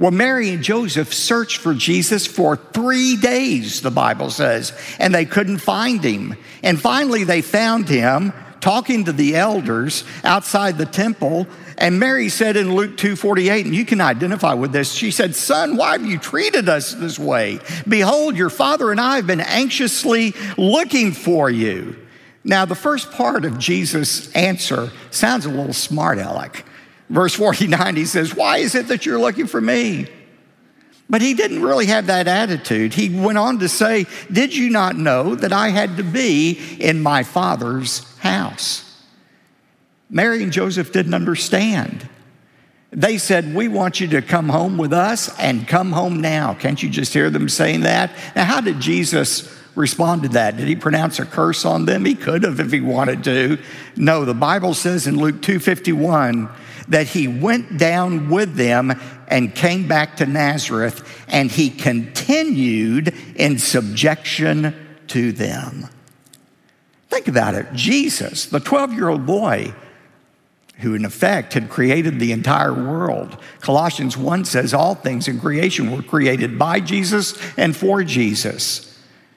Well, 0.00 0.12
Mary 0.12 0.48
and 0.48 0.62
Joseph 0.62 1.12
searched 1.12 1.58
for 1.58 1.74
Jesus 1.74 2.26
for 2.26 2.56
three 2.56 3.18
days, 3.18 3.82
the 3.82 3.90
Bible 3.90 4.30
says, 4.30 4.72
and 4.98 5.14
they 5.14 5.26
couldn't 5.26 5.58
find 5.58 6.02
him. 6.02 6.36
And 6.62 6.80
finally, 6.80 7.24
they 7.24 7.42
found 7.42 7.86
him 7.86 8.32
talking 8.60 9.04
to 9.04 9.12
the 9.12 9.36
elders 9.36 10.04
outside 10.24 10.78
the 10.78 10.86
temple. 10.86 11.46
And 11.76 12.00
Mary 12.00 12.30
said 12.30 12.56
in 12.56 12.74
Luke 12.74 12.96
2:48, 12.96 13.66
and 13.66 13.74
you 13.74 13.84
can 13.84 14.00
identify 14.00 14.54
with 14.54 14.72
this, 14.72 14.90
she 14.90 15.10
said, 15.10 15.36
Son, 15.36 15.76
why 15.76 15.92
have 15.92 16.06
you 16.06 16.16
treated 16.16 16.66
us 16.70 16.94
this 16.94 17.18
way? 17.18 17.58
Behold, 17.86 18.36
your 18.36 18.50
father 18.50 18.90
and 18.90 19.00
I 19.00 19.16
have 19.16 19.26
been 19.26 19.40
anxiously 19.40 20.34
looking 20.56 21.12
for 21.12 21.50
you. 21.50 21.94
Now, 22.42 22.64
the 22.64 22.74
first 22.74 23.12
part 23.12 23.44
of 23.44 23.58
Jesus' 23.58 24.32
answer 24.32 24.90
sounds 25.10 25.44
a 25.44 25.50
little 25.50 25.74
smart 25.74 26.16
aleck. 26.16 26.64
Verse 27.10 27.34
49, 27.34 27.96
he 27.96 28.06
says, 28.06 28.34
Why 28.34 28.58
is 28.58 28.74
it 28.74 28.88
that 28.88 29.04
you're 29.04 29.18
looking 29.18 29.48
for 29.48 29.60
me? 29.60 30.06
But 31.10 31.20
he 31.20 31.34
didn't 31.34 31.62
really 31.62 31.86
have 31.86 32.06
that 32.06 32.28
attitude. 32.28 32.94
He 32.94 33.08
went 33.08 33.36
on 33.36 33.58
to 33.58 33.68
say, 33.68 34.06
Did 34.30 34.54
you 34.54 34.70
not 34.70 34.96
know 34.96 35.34
that 35.34 35.52
I 35.52 35.70
had 35.70 35.96
to 35.96 36.04
be 36.04 36.52
in 36.78 37.02
my 37.02 37.24
father's 37.24 38.04
house? 38.18 38.86
Mary 40.08 40.44
and 40.44 40.52
Joseph 40.52 40.92
didn't 40.92 41.14
understand. 41.14 42.08
They 42.92 43.18
said, 43.18 43.56
We 43.56 43.66
want 43.66 43.98
you 43.98 44.06
to 44.08 44.22
come 44.22 44.48
home 44.48 44.78
with 44.78 44.92
us 44.92 45.36
and 45.40 45.66
come 45.66 45.90
home 45.90 46.20
now. 46.20 46.54
Can't 46.54 46.80
you 46.80 46.88
just 46.88 47.12
hear 47.12 47.28
them 47.28 47.48
saying 47.48 47.80
that? 47.80 48.12
Now, 48.36 48.44
how 48.44 48.60
did 48.60 48.78
Jesus 48.78 49.52
respond 49.74 50.22
to 50.24 50.28
that? 50.30 50.56
Did 50.56 50.68
he 50.68 50.76
pronounce 50.76 51.18
a 51.18 51.24
curse 51.24 51.64
on 51.64 51.84
them? 51.84 52.04
He 52.04 52.14
could 52.14 52.42
have 52.44 52.60
if 52.60 52.72
he 52.72 52.80
wanted 52.80 53.24
to. 53.24 53.58
No, 53.96 54.24
the 54.24 54.34
Bible 54.34 54.74
says 54.74 55.06
in 55.06 55.16
Luke 55.16 55.42
251 55.42 56.48
that 56.88 57.06
he 57.06 57.28
went 57.28 57.78
down 57.78 58.28
with 58.28 58.54
them 58.54 58.92
and 59.28 59.54
came 59.54 59.86
back 59.86 60.16
to 60.16 60.26
Nazareth, 60.26 61.24
and 61.28 61.50
he 61.50 61.70
continued 61.70 63.14
in 63.36 63.58
subjection 63.58 64.74
to 65.08 65.32
them. 65.32 65.88
Think 67.08 67.28
about 67.28 67.54
it 67.54 67.72
Jesus, 67.72 68.46
the 68.46 68.60
12 68.60 68.92
year 68.92 69.08
old 69.08 69.26
boy, 69.26 69.72
who 70.78 70.94
in 70.94 71.04
effect 71.04 71.54
had 71.54 71.68
created 71.68 72.18
the 72.18 72.32
entire 72.32 72.72
world. 72.72 73.36
Colossians 73.60 74.16
1 74.16 74.44
says 74.46 74.72
all 74.72 74.94
things 74.94 75.28
in 75.28 75.38
creation 75.38 75.94
were 75.94 76.02
created 76.02 76.58
by 76.58 76.80
Jesus 76.80 77.38
and 77.56 77.76
for 77.76 78.02
Jesus. 78.02 78.89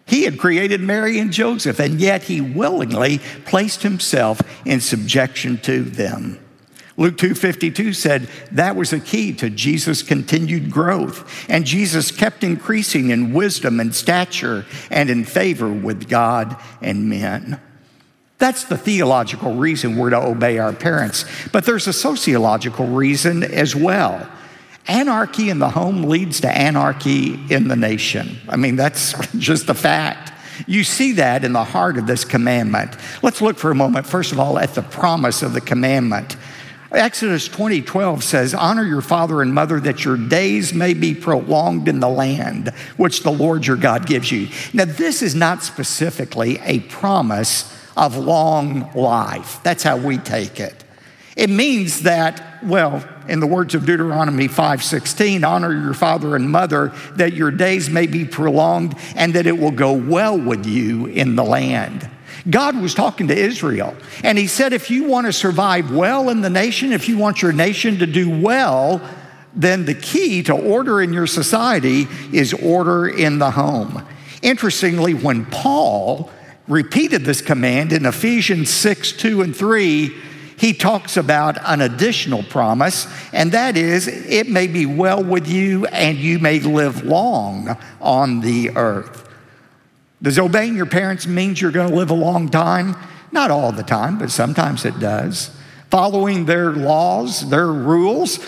He 0.05 0.24
had 0.24 0.38
created 0.38 0.81
Mary 0.81 1.19
and 1.19 1.31
Joseph, 1.31 1.79
and 1.79 2.00
yet 2.00 2.24
he 2.24 2.41
willingly 2.41 3.19
placed 3.45 3.83
himself 3.83 4.41
in 4.65 4.81
subjection 4.81 5.57
to 5.60 5.83
them. 5.83 6.39
Luke 6.95 7.17
2:52 7.17 7.93
said 7.93 8.27
that 8.51 8.75
was 8.75 8.93
a 8.93 9.00
key 9.00 9.33
to 9.33 9.50
Jesus' 9.50 10.03
continued 10.03 10.69
growth, 10.69 11.45
and 11.50 11.65
Jesus 11.65 12.12
kept 12.12 12.43
increasing 12.43 13.10
in 13.10 13.33
wisdom 13.33 13.79
and 13.79 13.95
stature 13.95 14.65
and 14.91 15.10
in 15.10 15.24
favor 15.24 15.69
with 15.69 16.07
God 16.07 16.55
and 16.81 17.10
men. 17.10 17.60
That's 18.38 18.65
the 18.65 18.77
theological 18.77 19.55
reason 19.55 19.98
we're 19.98 20.12
to 20.12 20.22
obey 20.22 20.60
our 20.60 20.74
parents, 20.74 21.25
but 21.51 21.65
there's 21.65 21.88
a 21.88 21.93
sociological 21.93 22.88
reason 22.88 23.41
as 23.43 23.75
well. 23.75 24.27
Anarchy 24.88 25.50
in 25.50 25.60
the 25.60 25.70
home 25.70 26.03
leads 26.03 26.42
to 26.42 26.50
anarchy 26.50 27.40
in 27.50 27.68
the 27.68 27.75
nation. 27.75 28.38
I 28.50 28.57
mean, 28.57 28.75
that's 28.75 29.14
just 29.38 29.70
a 29.70 29.74
fact. 29.74 30.31
You 30.68 30.84
see 30.84 31.14
that 31.14 31.44
in 31.44 31.53
the 31.53 31.64
heart 31.64 31.98
of 31.98 32.05
this 32.05 32.25
commandment. 32.25 32.96
Let's 33.22 33.42
look 33.42 33.57
for 33.57 33.72
a 33.72 33.75
moment, 33.75 34.05
first 34.05 34.31
of 34.31 34.40
all, 34.40 34.60
at 34.60 34.75
the 34.75 34.84
promise 34.84 35.42
of 35.42 35.53
the 35.53 35.62
commandment. 35.62 36.36
Exodus 36.92 37.48
20 37.48 37.81
12 37.81 38.24
says, 38.24 38.53
Honor 38.53 38.84
your 38.84 39.01
father 39.01 39.42
and 39.42 39.53
mother 39.53 39.79
that 39.79 40.05
your 40.05 40.16
days 40.16 40.74
may 40.74 40.94
be 40.94 41.16
prolonged 41.16 41.88
in 41.88 42.00
the 42.00 42.10
land 42.10 42.70
which 42.98 43.24
the 43.24 43.31
Lord 43.31 43.66
your 43.66 43.77
God 43.77 44.05
gives 44.05 44.31
you. 44.31 44.50
Now, 44.74 44.86
this 44.86 45.24
is 45.24 45.34
not 45.34 45.64
specifically 45.64 46.60
a 46.60 46.81
promise 46.81 47.74
of 47.98 48.16
long 48.16 48.92
life. 48.94 49.60
That's 49.64 49.81
how 49.81 49.98
we 49.98 50.20
take 50.20 50.60
it. 50.60 50.84
It 51.36 51.50
means 51.50 52.01
that, 52.01 52.52
well, 52.66 53.04
in 53.28 53.40
the 53.40 53.48
words 53.48 53.76
of 53.76 53.86
Deuteronomy 53.86 54.48
5:16, 54.48 55.44
honor 55.44 55.74
your 55.74 55.94
father 55.94 56.36
and 56.36 56.50
mother 56.50 56.92
that 57.16 57.34
your 57.34 57.52
days 57.52 57.90
may 57.90 58.08
be 58.08 58.26
prolonged 58.26 58.96
and 59.16 59.34
that 59.34 59.48
it 59.48 59.58
will 59.58 59.72
go 59.72 59.94
well 59.94 60.38
with 60.38 60.66
you 60.66 61.06
in 61.08 61.36
the 61.36 61.44
land. 61.44 62.10
God 62.50 62.76
was 62.76 62.94
talking 62.94 63.28
to 63.30 63.38
Israel, 63.38 63.96
and 64.24 64.38
He 64.38 64.48
said, 64.48 64.74
if 64.74 64.92
you 64.92 65.06
want 65.06 65.28
to 65.28 65.34
survive 65.34 65.92
well 65.92 66.30
in 66.30 66.42
the 66.42 66.50
nation, 66.50 66.92
if 66.92 67.08
you 67.08 67.18
want 67.18 67.42
your 67.42 67.54
nation 67.54 68.00
to 68.00 68.06
do 68.06 68.30
well, 68.30 69.02
then 69.56 69.86
the 69.86 69.94
key 69.94 70.44
to 70.44 70.54
order 70.54 71.02
in 71.02 71.14
your 71.14 71.28
society 71.28 72.08
is 72.32 72.54
order 72.54 73.08
in 73.08 73.40
the 73.40 73.52
home. 73.52 74.06
Interestingly, 74.42 75.14
when 75.14 75.46
Paul 75.46 76.30
repeated 76.68 77.24
this 77.24 77.42
command 77.42 77.94
in 77.94 78.06
Ephesians 78.06 78.70
6 78.70 79.14
2 79.14 79.42
and 79.42 79.56
3, 79.56 80.14
he 80.57 80.74
talks 80.74 81.18
about 81.18 81.57
an 81.63 81.81
additional 81.81 82.44
promise, 82.44 83.07
and 83.33 83.51
that 83.51 83.77
is, 83.77 84.07
it 84.07 84.48
may 84.48 84.68
be 84.68 84.85
well 84.85 85.24
with 85.24 85.48
you 85.48 85.85
and 85.87 86.18
you 86.18 86.39
may 86.39 86.59
live 86.59 87.03
long 87.03 87.77
on 88.00 88.42
the 88.42 88.72
earth. 88.75 89.29
Does 90.22 90.39
obeying 90.39 90.75
your 90.75 90.85
parents 90.85 91.27
mean 91.27 91.55
you're 91.55 91.72
going 91.72 91.89
to 91.89 91.96
live 91.96 92.11
a 92.11 92.16
long 92.16 92.50
time? 92.50 92.96
Not 93.31 93.51
all 93.51 93.72
the 93.72 93.83
time, 93.83 94.20
but 94.20 94.31
sometimes 94.31 94.85
it 94.85 95.00
does. 95.00 95.50
Following 95.89 96.46
their 96.46 96.72
laws, 96.72 97.50
their 97.50 97.68
rules, 97.68 98.39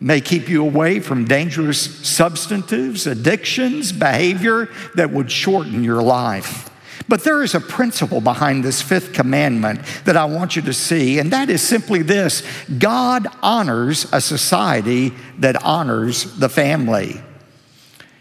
may 0.00 0.20
keep 0.20 0.48
you 0.48 0.62
away 0.64 0.98
from 0.98 1.26
dangerous 1.26 1.78
substantives, 2.08 3.06
addictions, 3.06 3.92
behavior 3.92 4.70
that 4.94 5.10
would 5.10 5.30
shorten 5.30 5.84
your 5.84 6.02
life. 6.02 6.69
But 7.10 7.24
there 7.24 7.42
is 7.42 7.56
a 7.56 7.60
principle 7.60 8.20
behind 8.20 8.62
this 8.62 8.80
fifth 8.80 9.12
commandment 9.12 9.80
that 10.04 10.16
I 10.16 10.26
want 10.26 10.54
you 10.54 10.62
to 10.62 10.72
see, 10.72 11.18
and 11.18 11.32
that 11.32 11.50
is 11.50 11.60
simply 11.60 12.02
this 12.02 12.44
God 12.78 13.26
honors 13.42 14.06
a 14.12 14.20
society 14.20 15.12
that 15.40 15.60
honors 15.64 16.38
the 16.38 16.48
family. 16.48 17.20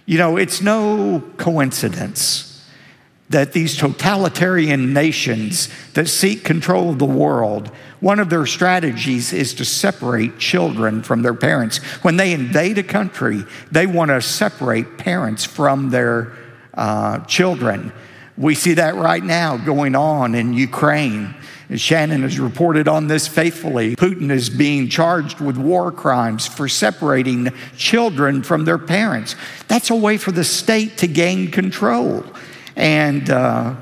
You 0.07 0.17
know, 0.17 0.37
it's 0.37 0.59
no 0.59 1.23
coincidence 1.37 2.67
that 3.29 3.53
these 3.53 3.77
totalitarian 3.77 4.91
nations 4.91 5.69
that 5.93 6.07
seek 6.07 6.43
control 6.43 6.89
of 6.89 6.97
the 6.97 7.05
world, 7.05 7.67
one 7.99 8.19
of 8.19 8.31
their 8.31 8.47
strategies 8.47 9.33
is 9.33 9.53
to 9.53 9.65
separate 9.65 10.39
children 10.39 11.03
from 11.03 11.21
their 11.21 11.35
parents. 11.35 11.77
When 12.01 12.17
they 12.17 12.33
invade 12.33 12.79
a 12.79 12.83
country, 12.83 13.43
they 13.71 13.85
want 13.85 14.09
to 14.09 14.19
separate 14.19 14.97
parents 14.97 15.45
from 15.45 15.91
their 15.91 16.33
uh, 16.73 17.19
children. 17.25 17.93
We 18.39 18.55
see 18.55 18.75
that 18.75 18.95
right 18.95 19.23
now 19.23 19.57
going 19.57 19.95
on 19.95 20.33
in 20.33 20.53
Ukraine. 20.53 21.35
Shannon 21.75 22.21
has 22.21 22.39
reported 22.39 22.87
on 22.87 23.07
this 23.07 23.27
faithfully. 23.27 23.97
Putin 23.97 24.31
is 24.31 24.49
being 24.49 24.87
charged 24.87 25.41
with 25.41 25.57
war 25.57 25.91
crimes 25.91 26.47
for 26.47 26.69
separating 26.69 27.49
children 27.75 28.41
from 28.41 28.63
their 28.63 28.77
parents. 28.77 29.35
That's 29.67 29.89
a 29.89 29.95
way 29.95 30.17
for 30.17 30.31
the 30.31 30.45
state 30.45 30.97
to 30.99 31.07
gain 31.07 31.51
control. 31.51 32.23
And 32.77 33.29
uh, 33.29 33.75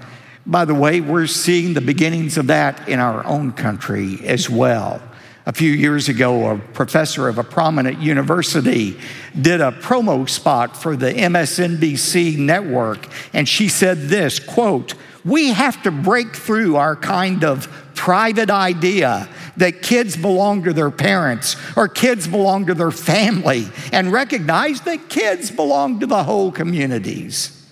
by 0.47 0.65
the 0.65 0.73
way, 0.73 1.01
we're 1.01 1.27
seeing 1.27 1.75
the 1.75 1.81
beginnings 1.81 2.35
of 2.35 2.47
that 2.47 2.89
in 2.89 2.99
our 2.99 3.23
own 3.27 3.51
country 3.51 4.25
as 4.25 4.49
well. 4.49 5.03
A 5.47 5.53
few 5.53 5.71
years 5.71 6.09
ago, 6.09 6.51
a 6.51 6.57
professor 6.57 7.29
of 7.29 7.37
a 7.37 7.43
prominent 7.43 7.99
university 7.99 8.99
did 9.39 9.61
a 9.61 9.71
promo 9.71 10.29
spot 10.29 10.75
for 10.75 10.97
the 10.97 11.13
MSNBC 11.13 12.37
network, 12.37 13.07
and 13.31 13.47
she 13.47 13.69
said 13.69 14.09
this 14.09 14.39
quote, 14.39 14.93
we 15.23 15.53
have 15.53 15.81
to 15.83 15.91
break 15.91 16.35
through 16.35 16.75
our 16.75 16.97
kind 16.97 17.45
of 17.45 17.69
private 17.95 18.49
idea 18.49 19.29
that 19.55 19.81
kids 19.81 20.17
belong 20.17 20.65
to 20.65 20.73
their 20.73 20.91
parents 20.91 21.55
or 21.77 21.87
kids 21.87 22.27
belong 22.27 22.65
to 22.65 22.73
their 22.73 22.91
family 22.91 23.67
and 23.93 24.11
recognize 24.11 24.81
that 24.81 25.07
kids 25.07 25.49
belong 25.49 26.01
to 26.01 26.07
the 26.07 26.25
whole 26.25 26.51
communities. 26.51 27.65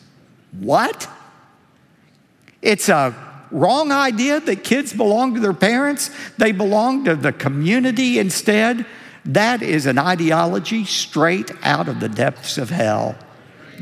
What? 0.62 1.10
It's 2.62 2.88
a 2.88 3.25
wrong 3.52 3.92
idea 3.92 4.40
that 4.40 4.64
kids 4.64 4.94
belong 4.94 5.36
to 5.36 5.40
their 5.40 5.54
parents, 5.54 6.10
they 6.38 6.52
belong 6.52 7.06
to 7.06 7.16
the 7.16 7.32
community 7.32 8.20
instead. 8.20 8.86
That 9.26 9.62
is 9.62 9.86
an 9.86 9.98
ideology 9.98 10.86
straight 10.86 11.52
out 11.64 11.88
of 11.88 12.00
the 12.00 12.10
depths 12.10 12.58
of 12.58 12.70
hell. 12.70 13.16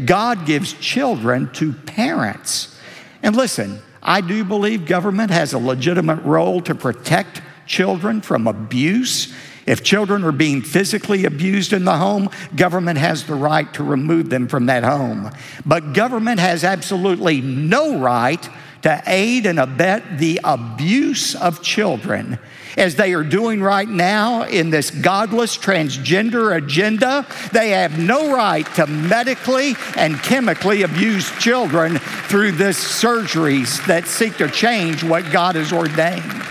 God 0.06 0.46
gives 0.46 0.74
children 0.74 1.52
to 1.54 1.74
parents. 1.74 2.80
And 3.22 3.36
listen, 3.36 3.80
I 4.02 4.22
do 4.22 4.44
believe 4.44 4.86
government 4.86 5.32
has 5.32 5.54
a 5.54 5.60
legitimate 5.60 6.24
role 6.24 6.62
to 6.62 6.76
protect 6.76 7.42
children 7.66 8.22
from 8.22 8.48
abuse. 8.48 9.34
If 9.66 9.82
children 9.82 10.26
are 10.26 10.34
being 10.34 10.62
physically 10.62 11.24
abused 11.24 11.72
in 11.72 11.86
the 11.86 11.98
home, 11.98 12.30
government 12.56 13.00
has 13.00 13.24
the 13.24 13.36
right 13.36 13.72
to 13.76 13.84
remove 13.84 14.30
them 14.30 14.48
from 14.48 14.66
that 14.66 14.84
home. 14.84 15.32
But 15.66 15.94
government 15.94 16.42
has 16.42 16.66
absolutely 16.66 17.40
no 17.40 17.98
right 17.98 18.50
to 18.84 19.02
aid 19.08 19.46
and 19.46 19.60
abet 19.60 20.18
the 20.18 20.40
abuse 20.44 21.36
of 21.36 21.62
children 21.62 22.38
as 22.78 22.96
they 22.96 23.14
are 23.14 23.24
doing 23.24 23.62
right 23.62 23.88
now 23.88 24.44
in 24.44 24.70
this 24.70 24.90
godless 24.90 25.58
transgender 25.58 26.56
agenda. 26.56 27.26
They 27.52 27.70
have 27.70 28.00
no 28.00 28.36
right 28.36 28.66
to 28.76 28.88
medically 28.88 29.76
and 29.96 30.18
chemically 30.20 30.84
abuse 30.84 31.32
children 31.40 32.00
through 32.00 32.54
this 32.54 32.78
surgeries 32.78 33.86
that 33.88 34.08
seek 34.08 34.38
to 34.38 34.50
change 34.50 35.04
what 35.04 35.32
God 35.32 35.56
has 35.56 35.72
ordained. 35.72 36.43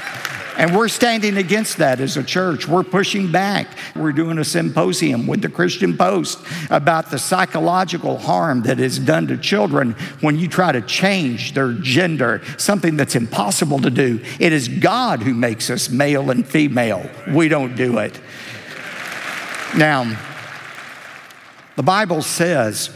And 0.56 0.76
we're 0.76 0.88
standing 0.88 1.38
against 1.38 1.78
that 1.78 2.00
as 2.00 2.16
a 2.16 2.22
church. 2.22 2.68
We're 2.68 2.82
pushing 2.82 3.32
back. 3.32 3.68
We're 3.96 4.12
doing 4.12 4.38
a 4.38 4.44
symposium 4.44 5.26
with 5.26 5.40
the 5.40 5.48
Christian 5.48 5.96
Post 5.96 6.38
about 6.70 7.10
the 7.10 7.18
psychological 7.18 8.18
harm 8.18 8.62
that 8.62 8.78
is 8.78 8.98
done 8.98 9.26
to 9.28 9.38
children 9.38 9.92
when 10.20 10.38
you 10.38 10.48
try 10.48 10.72
to 10.72 10.82
change 10.82 11.54
their 11.54 11.72
gender, 11.72 12.42
something 12.58 12.96
that's 12.96 13.14
impossible 13.14 13.80
to 13.80 13.90
do. 13.90 14.20
It 14.38 14.52
is 14.52 14.68
God 14.68 15.22
who 15.22 15.34
makes 15.34 15.70
us 15.70 15.88
male 15.88 16.30
and 16.30 16.46
female. 16.46 17.08
We 17.28 17.48
don't 17.48 17.74
do 17.74 17.98
it. 17.98 18.20
Now, 19.76 20.18
the 21.76 21.82
Bible 21.82 22.20
says 22.20 22.90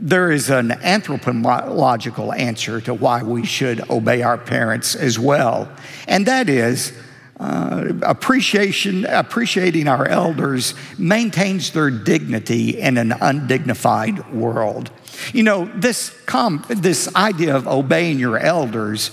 there 0.00 0.30
is 0.30 0.50
an 0.50 0.72
anthropological 0.72 2.32
answer 2.32 2.80
to 2.80 2.94
why 2.94 3.22
we 3.22 3.44
should 3.44 3.88
obey 3.90 4.22
our 4.22 4.38
parents 4.38 4.94
as 4.94 5.18
well, 5.18 5.68
and 6.08 6.26
that 6.26 6.48
is 6.48 6.92
uh, 7.40 7.92
appreciation, 8.02 9.06
appreciating 9.06 9.88
our 9.88 10.06
elders 10.06 10.74
maintains 10.98 11.70
their 11.70 11.90
dignity 11.90 12.78
in 12.78 12.98
an 12.98 13.12
undignified 13.12 14.30
world. 14.30 14.90
You 15.32 15.42
know, 15.42 15.64
this, 15.74 16.10
com- 16.26 16.64
this 16.68 17.14
idea 17.16 17.56
of 17.56 17.66
obeying 17.66 18.18
your 18.18 18.38
elders 18.38 19.10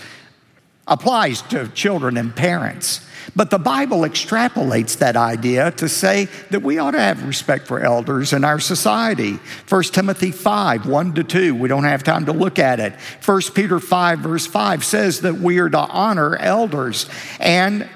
applies 0.87 1.41
to 1.43 1.67
children 1.69 2.17
and 2.17 2.35
parents. 2.35 3.01
But 3.35 3.49
the 3.49 3.59
Bible 3.59 3.99
extrapolates 3.99 4.97
that 4.99 5.15
idea 5.15 5.71
to 5.71 5.89
say 5.89 6.27
that 6.49 6.61
we 6.61 6.79
ought 6.79 6.91
to 6.91 6.99
have 6.99 7.25
respect 7.27 7.67
for 7.67 7.79
elders 7.79 8.33
in 8.33 8.43
our 8.43 8.59
society. 8.59 9.39
1 9.67 9.83
Timothy 9.83 10.31
5, 10.31 10.87
1 10.87 11.13
to 11.13 11.23
2, 11.23 11.55
we 11.55 11.67
don't 11.67 11.83
have 11.83 12.03
time 12.03 12.25
to 12.25 12.31
look 12.31 12.57
at 12.57 12.79
it. 12.79 12.93
1 13.23 13.41
Peter 13.53 13.79
5, 13.79 14.19
verse 14.19 14.47
5 14.47 14.83
says 14.83 15.21
that 15.21 15.35
we 15.35 15.59
are 15.59 15.69
to 15.69 15.77
honor 15.77 16.35
elders. 16.37 17.09
And 17.39 17.89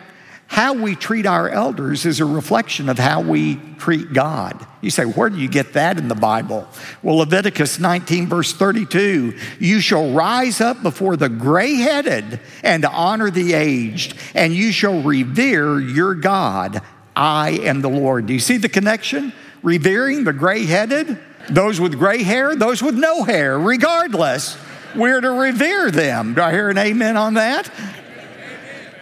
how 0.52 0.74
we 0.74 0.98
treat 0.98 1.26
our 1.26 1.48
elders 1.48 2.06
is 2.06 2.20
a 2.20 2.26
reflection 2.26 2.90
of 2.90 3.00
how 3.00 3.22
we 3.22 3.56
treat 3.78 4.12
God. 4.12 4.68
You 4.82 4.90
say, 4.90 5.06
where 5.06 5.30
do 5.30 5.38
you 5.38 5.48
get 5.48 5.72
that 5.74 5.98
in 5.98 6.10
the 6.10 6.14
Bible? 6.14 6.68
Well, 7.02 7.16
Leviticus 7.20 7.80
19, 7.80 8.28
verse 8.28 8.52
32 8.52 9.34
You 9.60 9.80
shall 9.80 10.12
rise 10.12 10.60
up 10.60 10.84
before 10.84 11.16
the 11.16 11.30
gray 11.30 11.76
headed 11.76 12.42
and 12.64 12.84
honor 12.84 13.32
the 13.32 13.54
aged, 13.54 14.18
and 14.36 14.54
you 14.54 14.74
shall 14.74 15.02
revere 15.02 15.80
your 15.80 16.16
God. 16.16 16.82
I 17.16 17.52
am 17.52 17.80
the 17.80 17.90
Lord. 17.90 18.26
Do 18.26 18.34
you 18.34 18.40
see 18.40 18.58
the 18.58 18.68
connection? 18.68 19.32
Revering 19.64 20.26
the 20.26 20.34
gray 20.34 20.66
headed, 20.66 21.18
those 21.50 21.80
with 21.80 21.98
gray 21.98 22.24
hair, 22.24 22.58
those 22.58 22.84
with 22.84 22.96
no 22.96 23.24
hair, 23.24 23.58
regardless. 23.58 24.58
We're 24.98 25.22
to 25.22 25.32
revere 25.32 25.92
them. 25.92 26.34
Do 26.34 26.42
I 26.42 26.52
hear 26.52 26.70
an 26.70 26.78
amen 26.78 27.16
on 27.16 27.36
that? 27.36 27.72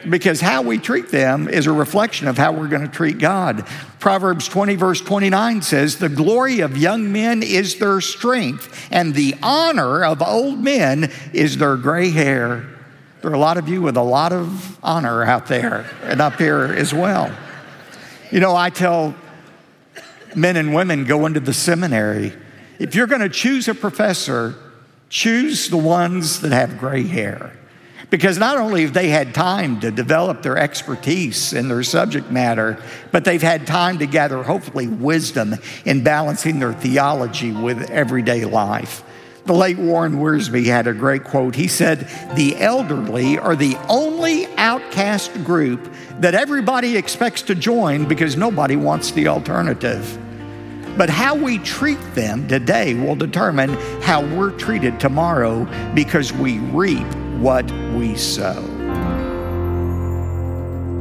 Because 0.07 0.39
how 0.39 0.61
we 0.61 0.77
treat 0.77 1.09
them 1.09 1.49
is 1.49 1.65
a 1.65 1.71
reflection 1.71 2.27
of 2.27 2.37
how 2.37 2.51
we're 2.51 2.67
going 2.67 2.81
to 2.81 2.93
treat 2.93 3.17
God. 3.17 3.65
Proverbs 3.99 4.47
20, 4.47 4.75
verse 4.75 5.01
29 5.01 5.61
says, 5.61 5.97
The 5.97 6.09
glory 6.09 6.61
of 6.61 6.77
young 6.77 7.11
men 7.11 7.43
is 7.43 7.77
their 7.79 7.99
strength, 8.01 8.87
and 8.91 9.13
the 9.13 9.35
honor 9.41 10.05
of 10.05 10.21
old 10.21 10.59
men 10.59 11.11
is 11.33 11.57
their 11.57 11.75
gray 11.75 12.11
hair. 12.11 12.65
There 13.21 13.31
are 13.31 13.35
a 13.35 13.39
lot 13.39 13.57
of 13.57 13.67
you 13.67 13.81
with 13.81 13.97
a 13.97 14.03
lot 14.03 14.31
of 14.31 14.79
honor 14.83 15.23
out 15.23 15.47
there 15.47 15.85
and 16.03 16.21
up 16.21 16.35
here 16.35 16.63
as 16.63 16.93
well. 16.93 17.35
You 18.31 18.39
know, 18.39 18.55
I 18.55 18.69
tell 18.69 19.15
men 20.35 20.55
and 20.55 20.73
women 20.73 21.03
going 21.03 21.33
to 21.33 21.39
the 21.39 21.53
seminary 21.53 22.33
if 22.79 22.95
you're 22.95 23.07
going 23.07 23.21
to 23.21 23.29
choose 23.29 23.67
a 23.67 23.75
professor, 23.75 24.55
choose 25.09 25.67
the 25.67 25.77
ones 25.77 26.39
that 26.39 26.53
have 26.53 26.79
gray 26.79 27.03
hair. 27.03 27.58
Because 28.09 28.39
not 28.39 28.57
only 28.57 28.81
have 28.81 28.93
they 28.93 29.09
had 29.09 29.35
time 29.35 29.79
to 29.81 29.91
develop 29.91 30.41
their 30.41 30.57
expertise 30.57 31.53
in 31.53 31.67
their 31.67 31.83
subject 31.83 32.31
matter, 32.31 32.81
but 33.11 33.23
they've 33.23 33.41
had 33.41 33.67
time 33.67 33.99
to 33.99 34.07
gather, 34.07 34.41
hopefully, 34.41 34.87
wisdom 34.87 35.55
in 35.85 36.03
balancing 36.03 36.59
their 36.59 36.73
theology 36.73 37.51
with 37.51 37.89
everyday 37.91 38.45
life. 38.45 39.03
The 39.45 39.53
late 39.53 39.77
Warren 39.77 40.17
Wiersbe 40.17 40.65
had 40.65 40.87
a 40.87 40.93
great 40.93 41.23
quote. 41.23 41.55
He 41.55 41.67
said, 41.67 42.07
The 42.35 42.57
elderly 42.57 43.37
are 43.37 43.55
the 43.55 43.77
only 43.87 44.47
outcast 44.57 45.33
group 45.43 45.91
that 46.19 46.35
everybody 46.35 46.97
expects 46.97 47.43
to 47.43 47.55
join 47.55 48.07
because 48.07 48.35
nobody 48.35 48.75
wants 48.75 49.11
the 49.11 49.27
alternative. 49.27 50.17
But 50.97 51.09
how 51.09 51.35
we 51.35 51.59
treat 51.59 51.99
them 52.13 52.47
today 52.47 52.93
will 52.95 53.15
determine 53.15 53.69
how 54.01 54.21
we're 54.21 54.51
treated 54.51 54.99
tomorrow 54.99 55.67
because 55.93 56.33
we 56.33 56.59
reap 56.59 57.07
what 57.41 57.71
we 57.93 58.15
sow. 58.15 58.61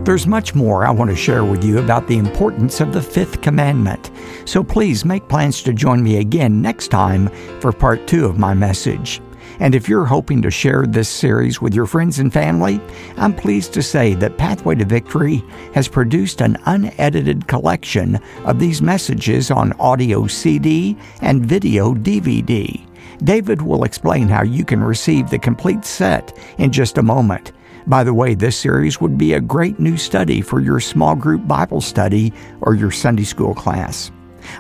There's 0.05 0.27
much 0.27 0.55
more 0.55 0.87
I 0.87 0.91
want 0.91 1.11
to 1.11 1.17
share 1.17 1.45
with 1.45 1.63
you 1.63 1.79
about 1.81 2.07
the 2.07 2.17
importance 2.17 2.81
of 2.81 2.95
the 2.95 3.03
fifth 3.03 3.43
commandment, 3.43 4.11
so 4.47 4.65
please 4.65 5.05
make 5.05 5.29
plans 5.29 5.63
to 5.65 5.75
join 5.75 6.03
me 6.03 6.17
again 6.17 6.63
next 6.63 6.89
time 6.89 7.29
for 7.61 7.73
part 7.73 8.07
two 8.07 8.25
of 8.25 8.39
my 8.39 8.55
message. 8.55 9.21
And 9.61 9.75
if 9.75 9.89
you're 9.89 10.07
hoping 10.07 10.41
to 10.43 10.51
share 10.51 10.87
this 10.87 11.09
series 11.09 11.61
with 11.61 11.75
your 11.75 11.87
friends 11.87 12.21
and 12.21 12.33
family, 12.33 12.81
I'm 13.17 13.35
pleased 13.35 13.75
to 13.75 13.83
say 13.83 14.15
that 14.15 14.39
Pathway 14.39 14.77
to 14.77 14.85
Victory 14.85 15.43
has 15.75 15.89
produced 15.89 16.41
an 16.41 16.57
unedited 16.67 17.49
collection 17.49 18.21
of 18.45 18.59
these 18.59 18.81
messages 18.81 19.51
on 19.51 19.73
audio 19.75 20.27
CD 20.27 20.97
and 21.21 21.45
video 21.45 21.93
DVD. 21.93 22.88
David 23.25 23.63
will 23.63 23.85
explain 23.85 24.29
how 24.29 24.43
you 24.43 24.65
can 24.65 24.83
receive 24.83 25.29
the 25.29 25.39
complete 25.39 25.85
set 25.85 26.37
in 26.59 26.71
just 26.71 26.99
a 26.99 27.03
moment. 27.03 27.53
By 27.87 28.05
the 28.05 28.15
way, 28.15 28.35
this 28.35 28.57
series 28.57 29.01
would 29.01 29.17
be 29.17 29.33
a 29.33 29.41
great 29.41 29.81
new 29.81 29.97
study 29.97 30.41
for 30.41 30.61
your 30.61 30.79
small 30.79 31.15
group 31.15 31.49
Bible 31.49 31.81
study 31.81 32.33
or 32.61 32.75
your 32.75 32.91
Sunday 32.91 33.25
school 33.25 33.55
class. 33.55 34.11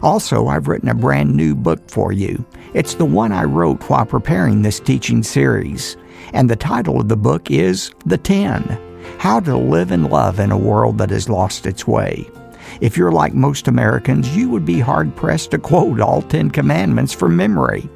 Also, 0.02 0.46
I've 0.46 0.68
written 0.68 0.88
a 0.88 0.94
brand 0.94 1.34
new 1.34 1.54
book 1.54 1.88
for 1.88 2.12
you. 2.12 2.44
It's 2.74 2.94
the 2.94 3.04
one 3.04 3.32
I 3.32 3.44
wrote 3.44 3.82
while 3.88 4.06
preparing 4.06 4.62
this 4.62 4.80
teaching 4.80 5.22
series. 5.22 5.96
And 6.32 6.50
the 6.50 6.56
title 6.56 7.00
of 7.00 7.08
the 7.08 7.16
book 7.16 7.50
is 7.50 7.90
The 8.06 8.18
Ten 8.18 8.62
How 9.18 9.40
to 9.40 9.56
Live 9.56 9.92
and 9.92 10.10
Love 10.10 10.40
in 10.40 10.50
a 10.50 10.58
World 10.58 10.98
That 10.98 11.10
Has 11.10 11.28
Lost 11.28 11.66
Its 11.66 11.86
Way. 11.86 12.28
If 12.80 12.96
you're 12.96 13.12
like 13.12 13.34
most 13.34 13.68
Americans, 13.68 14.36
you 14.36 14.50
would 14.50 14.64
be 14.64 14.80
hard 14.80 15.14
pressed 15.16 15.52
to 15.52 15.58
quote 15.58 16.00
all 16.00 16.22
Ten 16.22 16.50
Commandments 16.50 17.12
from 17.12 17.36
memory. 17.36 17.88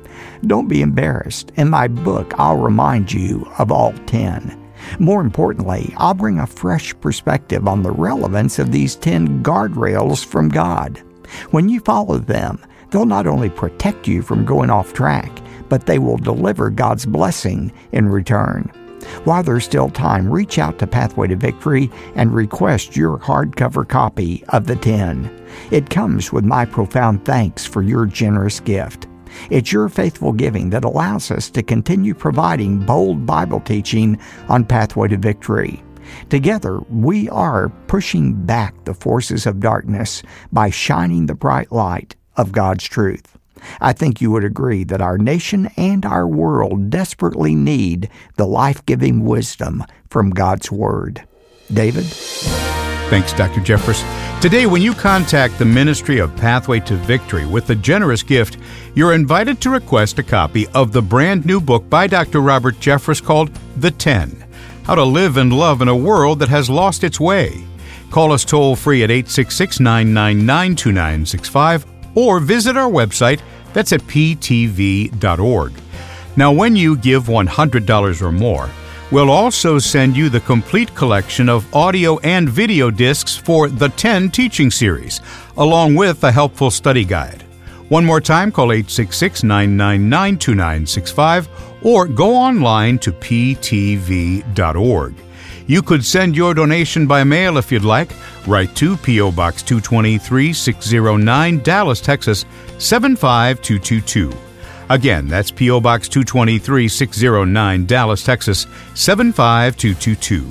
Don't 0.46 0.68
be 0.68 0.82
embarrassed. 0.82 1.52
In 1.56 1.70
my 1.70 1.88
book, 1.88 2.34
I'll 2.38 2.56
remind 2.56 3.12
you 3.12 3.50
of 3.58 3.70
all 3.70 3.92
10. 4.06 4.58
More 4.98 5.20
importantly, 5.20 5.94
I'll 5.96 6.14
bring 6.14 6.38
a 6.38 6.46
fresh 6.46 6.94
perspective 7.00 7.68
on 7.68 7.82
the 7.82 7.92
relevance 7.92 8.58
of 8.58 8.72
these 8.72 8.96
10 8.96 9.42
guardrails 9.42 10.24
from 10.24 10.48
God. 10.48 11.02
When 11.50 11.68
you 11.68 11.80
follow 11.80 12.18
them, 12.18 12.58
they'll 12.90 13.06
not 13.06 13.26
only 13.26 13.50
protect 13.50 14.08
you 14.08 14.22
from 14.22 14.44
going 14.44 14.70
off 14.70 14.92
track, 14.92 15.30
but 15.68 15.86
they 15.86 15.98
will 15.98 16.18
deliver 16.18 16.68
God's 16.68 17.06
blessing 17.06 17.72
in 17.92 18.08
return. 18.08 18.70
While 19.24 19.42
there's 19.42 19.64
still 19.64 19.88
time, 19.88 20.30
reach 20.30 20.58
out 20.58 20.78
to 20.78 20.86
Pathway 20.86 21.28
to 21.28 21.36
Victory 21.36 21.90
and 22.14 22.34
request 22.34 22.96
your 22.96 23.18
hardcover 23.18 23.88
copy 23.88 24.44
of 24.50 24.66
the 24.66 24.76
10. 24.76 25.30
It 25.70 25.90
comes 25.90 26.32
with 26.32 26.44
my 26.44 26.64
profound 26.64 27.24
thanks 27.24 27.64
for 27.66 27.82
your 27.82 28.06
generous 28.06 28.60
gift. 28.60 29.08
It's 29.50 29.72
your 29.72 29.88
faithful 29.88 30.32
giving 30.32 30.70
that 30.70 30.84
allows 30.84 31.30
us 31.30 31.50
to 31.50 31.62
continue 31.62 32.14
providing 32.14 32.84
bold 32.84 33.26
Bible 33.26 33.60
teaching 33.60 34.18
on 34.48 34.64
Pathway 34.64 35.08
to 35.08 35.16
Victory. 35.16 35.82
Together, 36.28 36.80
we 36.90 37.28
are 37.30 37.70
pushing 37.86 38.34
back 38.44 38.84
the 38.84 38.94
forces 38.94 39.46
of 39.46 39.60
darkness 39.60 40.22
by 40.52 40.70
shining 40.70 41.26
the 41.26 41.34
bright 41.34 41.72
light 41.72 42.16
of 42.36 42.52
God's 42.52 42.84
truth. 42.84 43.38
I 43.80 43.92
think 43.92 44.20
you 44.20 44.30
would 44.30 44.44
agree 44.44 44.84
that 44.84 45.00
our 45.00 45.18
nation 45.18 45.70
and 45.76 46.04
our 46.04 46.26
world 46.26 46.90
desperately 46.90 47.54
need 47.54 48.08
the 48.36 48.46
life 48.46 48.84
giving 48.86 49.24
wisdom 49.24 49.84
from 50.10 50.30
God's 50.30 50.70
Word. 50.70 51.22
David? 51.72 52.06
Thanks, 53.12 53.34
Dr. 53.34 53.60
Jeffress. 53.60 54.00
Today, 54.40 54.64
when 54.64 54.80
you 54.80 54.94
contact 54.94 55.58
the 55.58 55.66
Ministry 55.66 56.18
of 56.18 56.34
Pathway 56.34 56.80
to 56.80 56.96
Victory 56.96 57.44
with 57.44 57.68
a 57.68 57.74
generous 57.74 58.22
gift, 58.22 58.56
you're 58.94 59.12
invited 59.12 59.60
to 59.60 59.68
request 59.68 60.18
a 60.18 60.22
copy 60.22 60.66
of 60.68 60.92
the 60.92 61.02
brand 61.02 61.44
new 61.44 61.60
book 61.60 61.90
by 61.90 62.06
Dr. 62.06 62.40
Robert 62.40 62.76
Jeffress 62.76 63.22
called 63.22 63.50
The 63.76 63.90
Ten 63.90 64.46
How 64.84 64.94
to 64.94 65.04
Live 65.04 65.36
and 65.36 65.52
Love 65.52 65.82
in 65.82 65.88
a 65.88 65.94
World 65.94 66.38
That 66.38 66.48
Has 66.48 66.70
Lost 66.70 67.04
Its 67.04 67.20
Way. 67.20 67.62
Call 68.10 68.32
us 68.32 68.46
toll 68.46 68.76
free 68.76 69.02
at 69.02 69.10
866 69.10 69.78
999 69.78 70.74
2965 70.74 71.84
or 72.14 72.40
visit 72.40 72.78
our 72.78 72.90
website 72.90 73.42
that's 73.74 73.92
at 73.92 74.00
ptv.org. 74.04 75.72
Now, 76.34 76.50
when 76.50 76.76
you 76.76 76.96
give 76.96 77.24
$100 77.24 78.22
or 78.22 78.32
more, 78.32 78.70
we'll 79.12 79.30
also 79.30 79.78
send 79.78 80.16
you 80.16 80.28
the 80.30 80.40
complete 80.40 80.92
collection 80.94 81.48
of 81.48 81.72
audio 81.74 82.18
and 82.20 82.48
video 82.48 82.90
discs 82.90 83.36
for 83.36 83.68
the 83.68 83.90
10 83.90 84.30
teaching 84.30 84.70
series, 84.70 85.20
along 85.58 85.94
with 85.94 86.24
a 86.24 86.32
helpful 86.32 86.70
study 86.70 87.04
guide. 87.04 87.42
One 87.90 88.06
more 88.06 88.22
time, 88.22 88.50
call 88.50 88.72
866 88.72 89.44
999 89.44 90.38
2965 90.38 91.48
or 91.82 92.08
go 92.08 92.34
online 92.34 92.98
to 93.00 93.12
ptv.org. 93.12 94.44
You 95.66 95.82
could 95.82 96.04
send 96.04 96.34
your 96.34 96.54
donation 96.54 97.06
by 97.06 97.22
mail 97.22 97.58
if 97.58 97.70
you'd 97.70 97.84
like. 97.84 98.10
Write 98.46 98.74
to 98.76 98.96
P.O. 98.96 99.30
Box 99.32 99.62
223 99.62 100.52
609, 100.52 101.58
Dallas, 101.58 102.00
Texas 102.00 102.46
75222. 102.78 104.51
Again, 104.92 105.26
that's 105.26 105.50
P.O. 105.50 105.80
Box 105.80 106.06
223 106.06 106.86
609, 106.86 107.86
Dallas, 107.86 108.22
Texas 108.22 108.66
75222. 108.94 110.46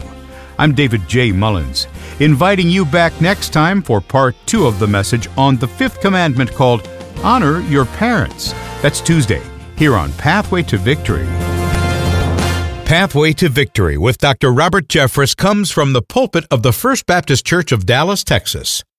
I'm 0.58 0.74
David 0.74 1.08
J. 1.08 1.32
Mullins, 1.32 1.86
inviting 2.20 2.68
you 2.68 2.84
back 2.84 3.14
next 3.22 3.50
time 3.54 3.84
for 3.84 4.02
part 4.02 4.36
two 4.48 4.66
of 4.66 4.80
the 4.80 4.88
message 4.88 5.28
on 5.38 5.58
the 5.58 5.68
fifth 5.68 6.02
commandment 6.02 6.52
called 6.52 6.90
Honor 7.24 7.62
Your 7.62 7.86
Parents. 7.86 8.54
That's 8.82 9.00
Tuesday, 9.00 9.44
here 9.78 9.96
on 9.96 10.12
Pathway 10.14 10.64
to 10.64 10.78
Victory. 10.80 11.28
Pathway 12.88 13.34
to 13.34 13.48
Victory 13.48 14.00
with 14.00 14.18
Dr. 14.18 14.52
Robert 14.52 14.88
Jeffress 14.88 15.38
comes 15.38 15.70
from 15.70 15.94
the 15.94 16.02
pulpit 16.02 16.46
of 16.50 16.64
the 16.64 16.74
First 16.74 17.06
Baptist 17.06 17.46
Church 17.46 17.72
of 17.72 17.86
Dallas, 17.86 18.24
Texas. 18.24 18.84